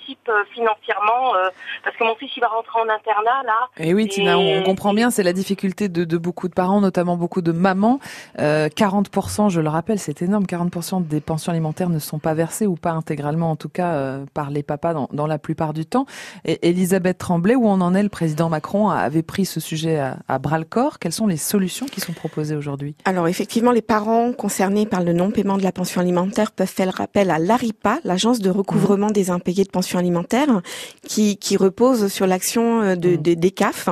participe 0.05 0.29
euh, 0.29 0.43
financièrement 0.53 1.35
euh, 1.35 1.49
parce 1.83 1.95
que 1.97 2.03
mon 2.03 2.15
fils 2.15 2.29
il 2.35 2.39
va 2.39 2.47
rentrer 2.47 2.79
en 2.79 2.83
internat 2.83 3.43
là 3.45 3.69
Et 3.77 3.93
oui, 3.93 4.07
Tina, 4.07 4.37
on 4.37 4.63
comprend 4.63 4.93
bien, 4.93 5.09
c'est 5.09 5.23
la 5.23 5.33
difficulté 5.33 5.89
de, 5.89 6.03
de 6.03 6.17
beaucoup 6.17 6.47
de 6.47 6.53
parents, 6.53 6.81
notamment 6.81 7.17
beaucoup 7.17 7.41
de 7.41 7.51
mamans. 7.51 7.99
Euh, 8.39 8.67
40%, 8.67 9.49
je 9.49 9.61
le 9.61 9.69
rappelle, 9.69 9.99
c'est 9.99 10.21
énorme, 10.21 10.45
40% 10.45 11.07
des 11.07 11.21
pensions 11.21 11.51
alimentaires 11.51 11.89
ne 11.89 11.99
sont 11.99 12.19
pas 12.19 12.33
versées 12.33 12.67
ou 12.67 12.75
pas 12.75 12.91
intégralement, 12.91 13.51
en 13.51 13.55
tout 13.55 13.69
cas 13.69 13.93
euh, 13.93 14.25
par 14.33 14.49
les 14.49 14.63
papas 14.63 14.93
dans, 14.93 15.09
dans 15.11 15.27
la 15.27 15.37
plupart 15.39 15.73
du 15.73 15.85
temps. 15.85 16.05
Et 16.45 16.69
Elisabeth 16.69 17.17
Tremblay, 17.17 17.55
où 17.55 17.67
on 17.67 17.81
en 17.81 17.95
est, 17.95 18.03
le 18.03 18.09
président 18.09 18.49
Macron 18.49 18.89
avait 18.89 19.23
pris 19.23 19.45
ce 19.45 19.59
sujet 19.59 19.99
à, 19.99 20.17
à 20.27 20.39
bras 20.39 20.59
le 20.59 20.65
corps. 20.65 20.99
Quelles 20.99 21.11
sont 21.11 21.27
les 21.27 21.37
solutions 21.37 21.85
qui 21.85 22.01
sont 22.01 22.13
proposées 22.13 22.55
aujourd'hui? 22.55 22.95
Alors 23.05 23.27
effectivement, 23.27 23.71
les 23.71 23.81
parents 23.81 24.33
concernés 24.33 24.85
par 24.85 25.03
le 25.03 25.13
non-paiement 25.13 25.57
de 25.57 25.63
la 25.63 25.71
pension 25.71 26.01
alimentaire 26.01 26.51
peuvent 26.51 26.67
faire 26.67 26.99
appel 27.01 27.31
à 27.31 27.39
l'ARIPA, 27.39 27.99
l'agence 28.03 28.39
de 28.39 28.49
recouvrement 28.49 29.11
des 29.11 29.29
impayés 29.29 29.63
de 29.63 29.69
pension 29.69 29.94
alimentaire, 29.97 30.61
qui, 31.07 31.37
qui 31.37 31.57
repose 31.57 32.07
sur 32.07 32.27
l'action 32.27 32.81
euh, 32.81 32.95
de, 32.95 33.15
de- 33.15 33.33
des 33.33 33.51
CAF. 33.51 33.89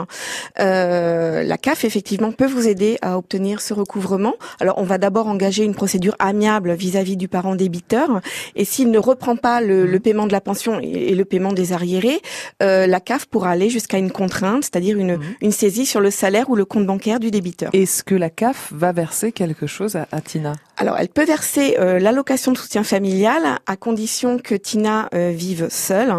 Euh, 0.60 1.44
la 1.44 1.58
CAF 1.58 1.86
effectivement 1.86 2.32
peut 2.32 2.46
vous 2.48 2.68
aider 2.68 2.98
à 3.02 3.18
obtenir 3.18 3.62
ce 3.62 3.74
recouvrement. 3.74 4.34
Alors 4.60 4.78
on 4.78 4.84
va 4.84 4.98
d'abord 4.98 5.28
engager 5.28 5.64
une 5.64 5.76
procédure 5.76 6.16
amiable 6.20 6.74
vis-à-vis 6.74 7.18
du 7.18 7.28
parent 7.28 7.56
débiteur, 7.56 8.22
et 8.56 8.66
s'il 8.66 8.92
ne 8.92 9.00
reprend 9.00 9.36
pas 9.36 9.62
le, 9.62 9.86
le 9.86 10.00
paiement 10.00 10.28
de 10.28 10.32
la 10.32 10.42
pension 10.42 10.80
et, 10.82 11.10
et 11.10 11.16
le 11.16 11.26
paiement 11.26 11.54
des 11.54 11.74
arriérés, 11.74 12.22
euh, 12.62 12.88
la 12.88 13.00
CAF 13.00 13.26
pourra 13.26 13.52
aller 13.52 13.70
jusqu'à 13.70 13.98
une 13.98 14.12
contrainte, 14.12 14.64
c'est-à-dire 14.64 14.98
une, 14.98 15.20
une 15.42 15.52
saisie 15.52 15.86
sur 15.86 16.02
le 16.02 16.12
salaire 16.12 16.50
ou 16.50 16.56
le 16.56 16.66
compte 16.66 16.86
bancaire 16.86 17.20
du 17.20 17.32
débiteur. 17.32 17.70
Est-ce 17.74 18.04
que 18.04 18.16
la 18.16 18.30
CAF 18.30 18.72
va 18.74 18.92
verser 18.92 19.32
quelque 19.32 19.68
chose 19.68 19.96
à, 19.96 20.08
à 20.12 20.22
Tina? 20.22 20.54
Alors, 20.84 20.98
elle 21.00 21.08
peut 21.08 21.24
verser 21.24 21.78
euh, 21.80 21.98
l'allocation 21.98 22.52
de 22.52 22.58
soutien 22.58 22.84
familial 22.84 23.42
à 23.68 23.78
condition 23.78 24.38
que 24.38 24.54
Tina 24.54 25.08
euh, 25.16 25.32
vive 25.34 25.68
seule, 25.70 26.14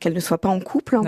qu'elle 0.00 0.14
ne 0.14 0.18
soit 0.18 0.38
pas 0.38 0.48
en 0.48 0.58
couple. 0.58 0.98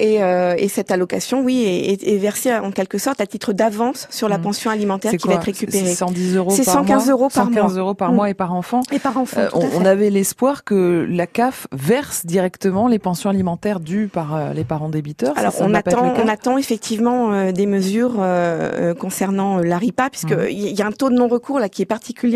Et, 0.00 0.20
euh, 0.24 0.56
et 0.58 0.66
cette 0.66 0.90
allocation, 0.90 1.42
oui, 1.42 1.62
est, 2.02 2.16
versée 2.16 2.52
en 2.52 2.72
quelque 2.72 2.98
sorte 2.98 3.20
à 3.20 3.26
titre 3.28 3.52
d'avance 3.52 4.08
sur 4.10 4.28
la 4.28 4.40
pension 4.40 4.68
alimentaire 4.68 5.12
qui 5.16 5.28
va 5.28 5.34
être 5.34 5.44
récupérée. 5.44 5.86
C'est 5.86 5.94
110 5.94 6.34
euros 6.38 6.50
C'est 6.50 6.64
par 6.64 6.74
115 6.74 7.04
mois 7.04 7.12
euros 7.12 7.28
par 7.28 7.44
115 7.44 7.54
mois. 7.54 7.72
euros 7.80 7.94
par 7.94 8.10
Mm. 8.10 8.14
mois 8.16 8.30
et 8.30 8.34
par 8.34 8.52
enfant? 8.52 8.82
Et 8.90 8.98
par 8.98 9.16
enfant, 9.16 9.42
à 9.42 9.48
on, 9.54 9.60
fait. 9.60 9.76
on 9.76 9.84
avait 9.84 10.10
l'espoir 10.10 10.64
que 10.64 11.06
la 11.08 11.28
CAF 11.28 11.68
verse 11.70 12.26
directement 12.26 12.88
les 12.88 12.98
pensions 12.98 13.30
alimentaires 13.30 13.78
dues 13.78 14.08
par 14.12 14.52
les 14.54 14.64
parents 14.64 14.88
débiteurs. 14.88 15.38
Alors 15.38 15.52
ça 15.52 15.64
on 15.64 15.72
attend, 15.72 16.14
on 16.16 16.26
attend 16.26 16.58
effectivement 16.58 17.52
des 17.52 17.66
mesures 17.66 18.14
concernant 18.98 19.58
euh, 19.58 19.62
l'ARIPA, 19.62 20.10
puisque 20.10 20.32
Mhm. 20.32 20.46
il 20.50 20.76
y 20.78 20.82
a 20.82 20.86
un 20.86 20.92
taux 20.92 21.10
de 21.10 21.14
non-recours 21.14 21.60
là 21.60 21.68
qui 21.68 21.82
est 21.82 21.86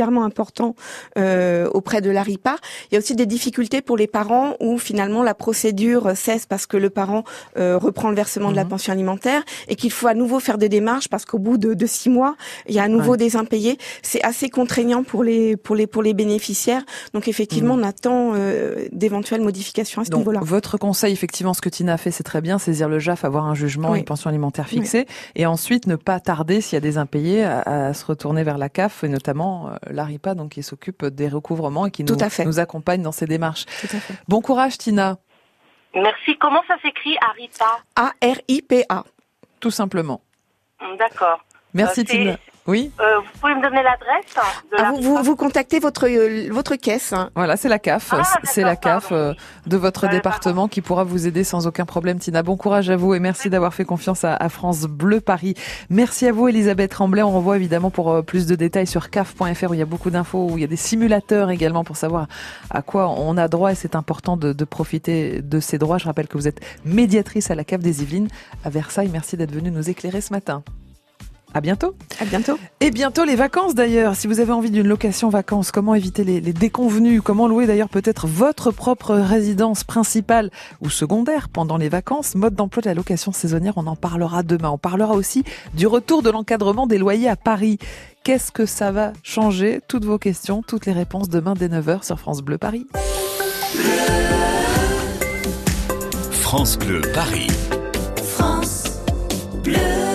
particulièrement 0.05 0.25
important 0.25 0.75
euh, 1.19 1.69
auprès 1.73 2.01
de 2.01 2.11
l'ARIPA. 2.11 2.57
Il 2.91 2.95
y 2.95 2.97
a 2.97 2.99
aussi 2.99 3.15
des 3.15 3.27
difficultés 3.27 3.81
pour 3.83 3.97
les 3.97 4.07
parents 4.07 4.55
où 4.61 4.77
finalement 4.79 5.23
la 5.23 5.35
procédure 5.35 6.17
cesse 6.17 6.47
parce 6.47 6.67
que 6.67 6.77
le 6.77 6.91
parent 6.91 7.25
euh, 7.57 7.79
reprend 7.79 8.11
le 8.11 8.17
versement 8.17 8.49
Mhm. 8.49 8.53
de 8.53 8.57
la 8.57 8.65
pension 8.67 8.93
alimentaire 8.93 9.43
et 9.69 9.77
qu'il 9.77 9.91
faut 9.91 10.07
à 10.09 10.15
nouveau 10.15 10.41
faire 10.41 10.59
des 10.59 10.69
démarches 10.69 11.09
parce 11.09 11.25
qu'au 11.25 11.39
bout 11.39 11.57
de, 11.59 11.73
de 11.75 11.87
six 11.87 12.11
mois, 12.11 12.37
il 12.69 12.75
y 12.75 12.79
a 12.79 12.83
à 12.83 12.89
nouveau 12.89 13.13
Ouais. 13.13 13.17
des 13.19 13.37
impayés. 13.37 13.79
C'est 14.03 14.23
assez 14.23 14.49
contraignant 14.51 15.03
pour 15.05 15.23
les 15.25 15.57
pour 15.57 15.75
les 15.77 15.87
pour 15.87 16.03
les 16.03 16.15
bénéficiaires. 16.15 16.83
Donc 17.15 17.29
effectivement, 17.29 17.75
on 17.75 17.83
attend 17.83 18.33
euh, 18.35 18.87
d'éventuelles 18.93 19.41
modifications 19.43 20.03
à 20.03 20.05
ce 20.05 20.11
Mhm. 20.11 20.19
Niveau-là. 20.19 20.41
votre 20.43 20.77
conseil, 20.79 21.13
effectivement, 21.13 21.55
ce 21.55 21.61
que 21.61 21.69
Tina 21.71 21.95
a 21.95 21.97
fait, 21.97 22.11
c'est 22.11 22.23
très 22.25 22.41
bien, 22.41 22.59
saisir 22.59 22.89
le 22.89 22.99
JAF, 22.99 23.25
avoir 23.25 23.47
un 23.47 23.55
jugement, 23.55 23.91
Oui. 23.93 23.99
une 24.01 24.05
pension 24.05 24.29
alimentaire 24.29 24.69
fixée, 24.69 25.07
et 25.35 25.47
ensuite 25.47 25.87
ne 25.87 25.97
pas 25.97 26.21
tarder, 26.21 26.61
s'il 26.61 26.75
y 26.77 26.77
a 26.77 26.81
des 26.81 26.99
impayés, 26.99 27.45
à, 27.45 27.61
à 27.89 27.95
se 27.95 28.05
retourner 28.05 28.43
vers 28.45 28.59
la 28.59 28.69
CAF, 28.69 29.05
et 29.05 29.09
notamment 29.09 29.69
euh, 29.69 29.84
l'ARIPA, 29.91 30.35
donc 30.35 30.53
qui 30.53 30.63
s'occupe 30.63 31.05
des 31.05 31.29
recouvrements 31.29 31.87
et 31.87 31.91
qui 31.91 32.05
Tout 32.05 32.15
nous, 32.17 32.23
à 32.25 32.31
fait. 32.31 32.45
nous 32.45 32.59
accompagne 32.61 33.03
dans 33.03 33.13
ces 33.13 33.27
démarches. 33.27 33.65
Tout 33.67 33.97
à 33.97 34.01
fait. 34.01 34.15
Bon 34.29 34.41
courage, 34.41 34.79
Tina, 34.79 35.19
Merci. 35.95 36.37
Comment 36.41 36.63
ça 36.67 36.75
s'écrit 36.83 37.17
Aripa 37.21 37.79
A 37.95 38.13
R 38.21 38.37
I 38.49 38.63
P 38.63 38.85
A. 38.89 39.05
tout 39.61 39.71
simplement. 39.71 40.21
D'accord. 40.99 41.45
Merci, 41.73 42.01
Euh, 42.01 42.05
Tina. 42.05 42.37
Oui. 42.67 42.91
Euh, 42.99 43.19
vous 43.19 43.39
pouvez 43.41 43.55
me 43.55 43.63
donner 43.63 43.83
l'adresse 43.83 44.25
de 44.73 44.77
Ah, 44.79 44.83
la 44.85 44.91
vous, 44.93 45.03
vous, 45.03 45.23
vous 45.23 45.37
contactez 45.37 45.81
votre, 45.81 46.07
euh, 46.09 46.49
votre 46.51 46.77
caisse. 46.77 47.13
hein. 47.13 47.29
Voilà, 47.37 47.59
c'est 47.59 47.69
la 47.69 47.79
CAF. 47.79 48.09
Ah, 48.13 48.23
c'est 48.43 48.63
la 48.63 48.75
CAF 48.75 49.09
euh, 49.13 49.35
de 49.67 49.77
votre 49.77 50.09
département 50.09 50.67
qui 50.67 50.81
pourra 50.81 51.05
vous 51.05 51.27
aider 51.27 51.45
sans 51.45 51.67
aucun 51.67 51.85
problème. 51.85 52.19
Tina, 52.19 52.43
bon 52.43 52.57
courage 52.57 52.89
à 52.89 52.97
vous 52.97 53.13
et 53.13 53.21
merci 53.21 53.51
d'avoir 53.51 53.75
fait 53.75 53.85
confiance 53.85 54.25
à, 54.25 54.35
à 54.35 54.49
France 54.49 54.85
Bleu 54.85 55.21
Paris. 55.21 55.55
Merci 55.91 56.27
à 56.27 56.33
vous, 56.33 56.49
Elisabeth 56.49 56.91
Tremblay. 56.91 57.23
On 57.23 57.33
renvoie 57.33 57.57
évidemment 57.57 57.91
pour 57.91 58.11
euh, 58.11 58.23
plus 58.23 58.47
de 58.47 58.55
détails 58.55 58.87
sur 58.87 59.11
CAF.fr 59.11 59.71
où 59.71 59.75
il 59.75 59.79
y 59.79 59.83
a 59.83 59.87
beaucoup 59.87 60.11
d'infos, 60.11 60.49
où 60.51 60.57
il 60.57 60.63
y 60.63 60.65
a 60.65 60.69
des 60.69 60.77
simulateurs 60.77 61.51
également 61.51 61.85
pour 61.85 61.99
savoir 61.99 62.29
à 62.71 62.81
quoi 62.81 63.11
on 63.11 63.37
a 63.37 63.47
droit 63.49 63.73
et 63.73 63.75
c'est 63.75 63.95
important 63.95 64.39
de, 64.39 64.55
de 64.55 64.65
profiter 64.65 65.43
de 65.43 65.61
ces 65.61 65.77
droits. 65.77 65.99
Je 65.99 66.07
rappelle 66.07 66.29
que 66.29 66.39
vous 66.39 66.49
êtes 66.49 66.61
médiatrice 66.87 67.51
à 67.51 67.55
la 67.55 67.65
CAF 67.65 67.81
des 67.83 68.03
Yvelines 68.03 68.29
à 68.65 68.71
Versailles. 68.71 69.11
Merci 69.13 69.37
d'être 69.37 69.53
venue 69.53 69.71
nous 69.71 69.91
éclairer 69.91 70.23
ce 70.23 70.33
matin. 70.33 70.63
À 71.55 71.61
bientôt. 71.61 71.95
À 72.21 72.25
bientôt. 72.25 72.59
Et 72.81 72.91
bientôt 72.91 73.25
les 73.25 73.37
vacances 73.37 73.77
d'ailleurs. 73.77 74.17
Si 74.17 74.27
vous 74.27 74.41
avez 74.41 74.51
envie 74.51 74.73
d'une 74.73 74.89
location 74.89 75.29
vacances, 75.29 75.71
comment 75.71 75.95
éviter 75.95 76.25
les, 76.25 76.41
les 76.41 76.53
déconvenus? 76.53 77.23
Comment 77.25 77.47
louer 77.47 77.67
d'ailleurs 77.67 77.89
peut-être 77.89 78.27
votre 78.27 78.73
propre 78.73 79.15
résidence 79.15 79.85
principale 79.85 80.51
ou 80.81 80.91
secondaire 80.91 81.49
pendant 81.49 81.77
les 81.77 81.89
vacances? 81.89 82.35
Mode 82.35 82.57
d'emploi 82.57 82.83
de 82.83 82.89
la 82.89 82.95
location 82.95 83.31
saisonnière, 83.31 83.75
on 83.77 83.87
en 83.87 83.95
parlera 83.95 84.43
demain. 84.43 84.71
On 84.71 84.79
parlera 84.79 85.15
aussi 85.15 85.45
du 85.75 85.87
retour 85.87 86.23
de 86.23 86.31
l'encadrement 86.31 86.89
des 86.89 86.99
loyers 86.99 87.29
à 87.29 87.37
Paris. 87.37 87.79
Qu'est-ce 88.25 88.51
que 88.51 88.67
ça 88.67 88.91
va 88.91 89.13
changer? 89.23 89.81
Toutes 89.87 90.05
vos 90.05 90.19
questions, 90.19 90.63
toutes 90.67 90.87
les 90.87 90.93
réponses 90.93 91.29
demain 91.29 91.55
dès 91.55 91.69
9h 91.69 92.05
sur 92.05 92.19
France 92.19 92.43
Bleu 92.43 92.59
Paris. 92.59 92.87
France 96.33 96.79
Bleu 96.79 97.01
Paris. 97.15 97.47
France 98.25 98.85
Bleu. 99.63 100.14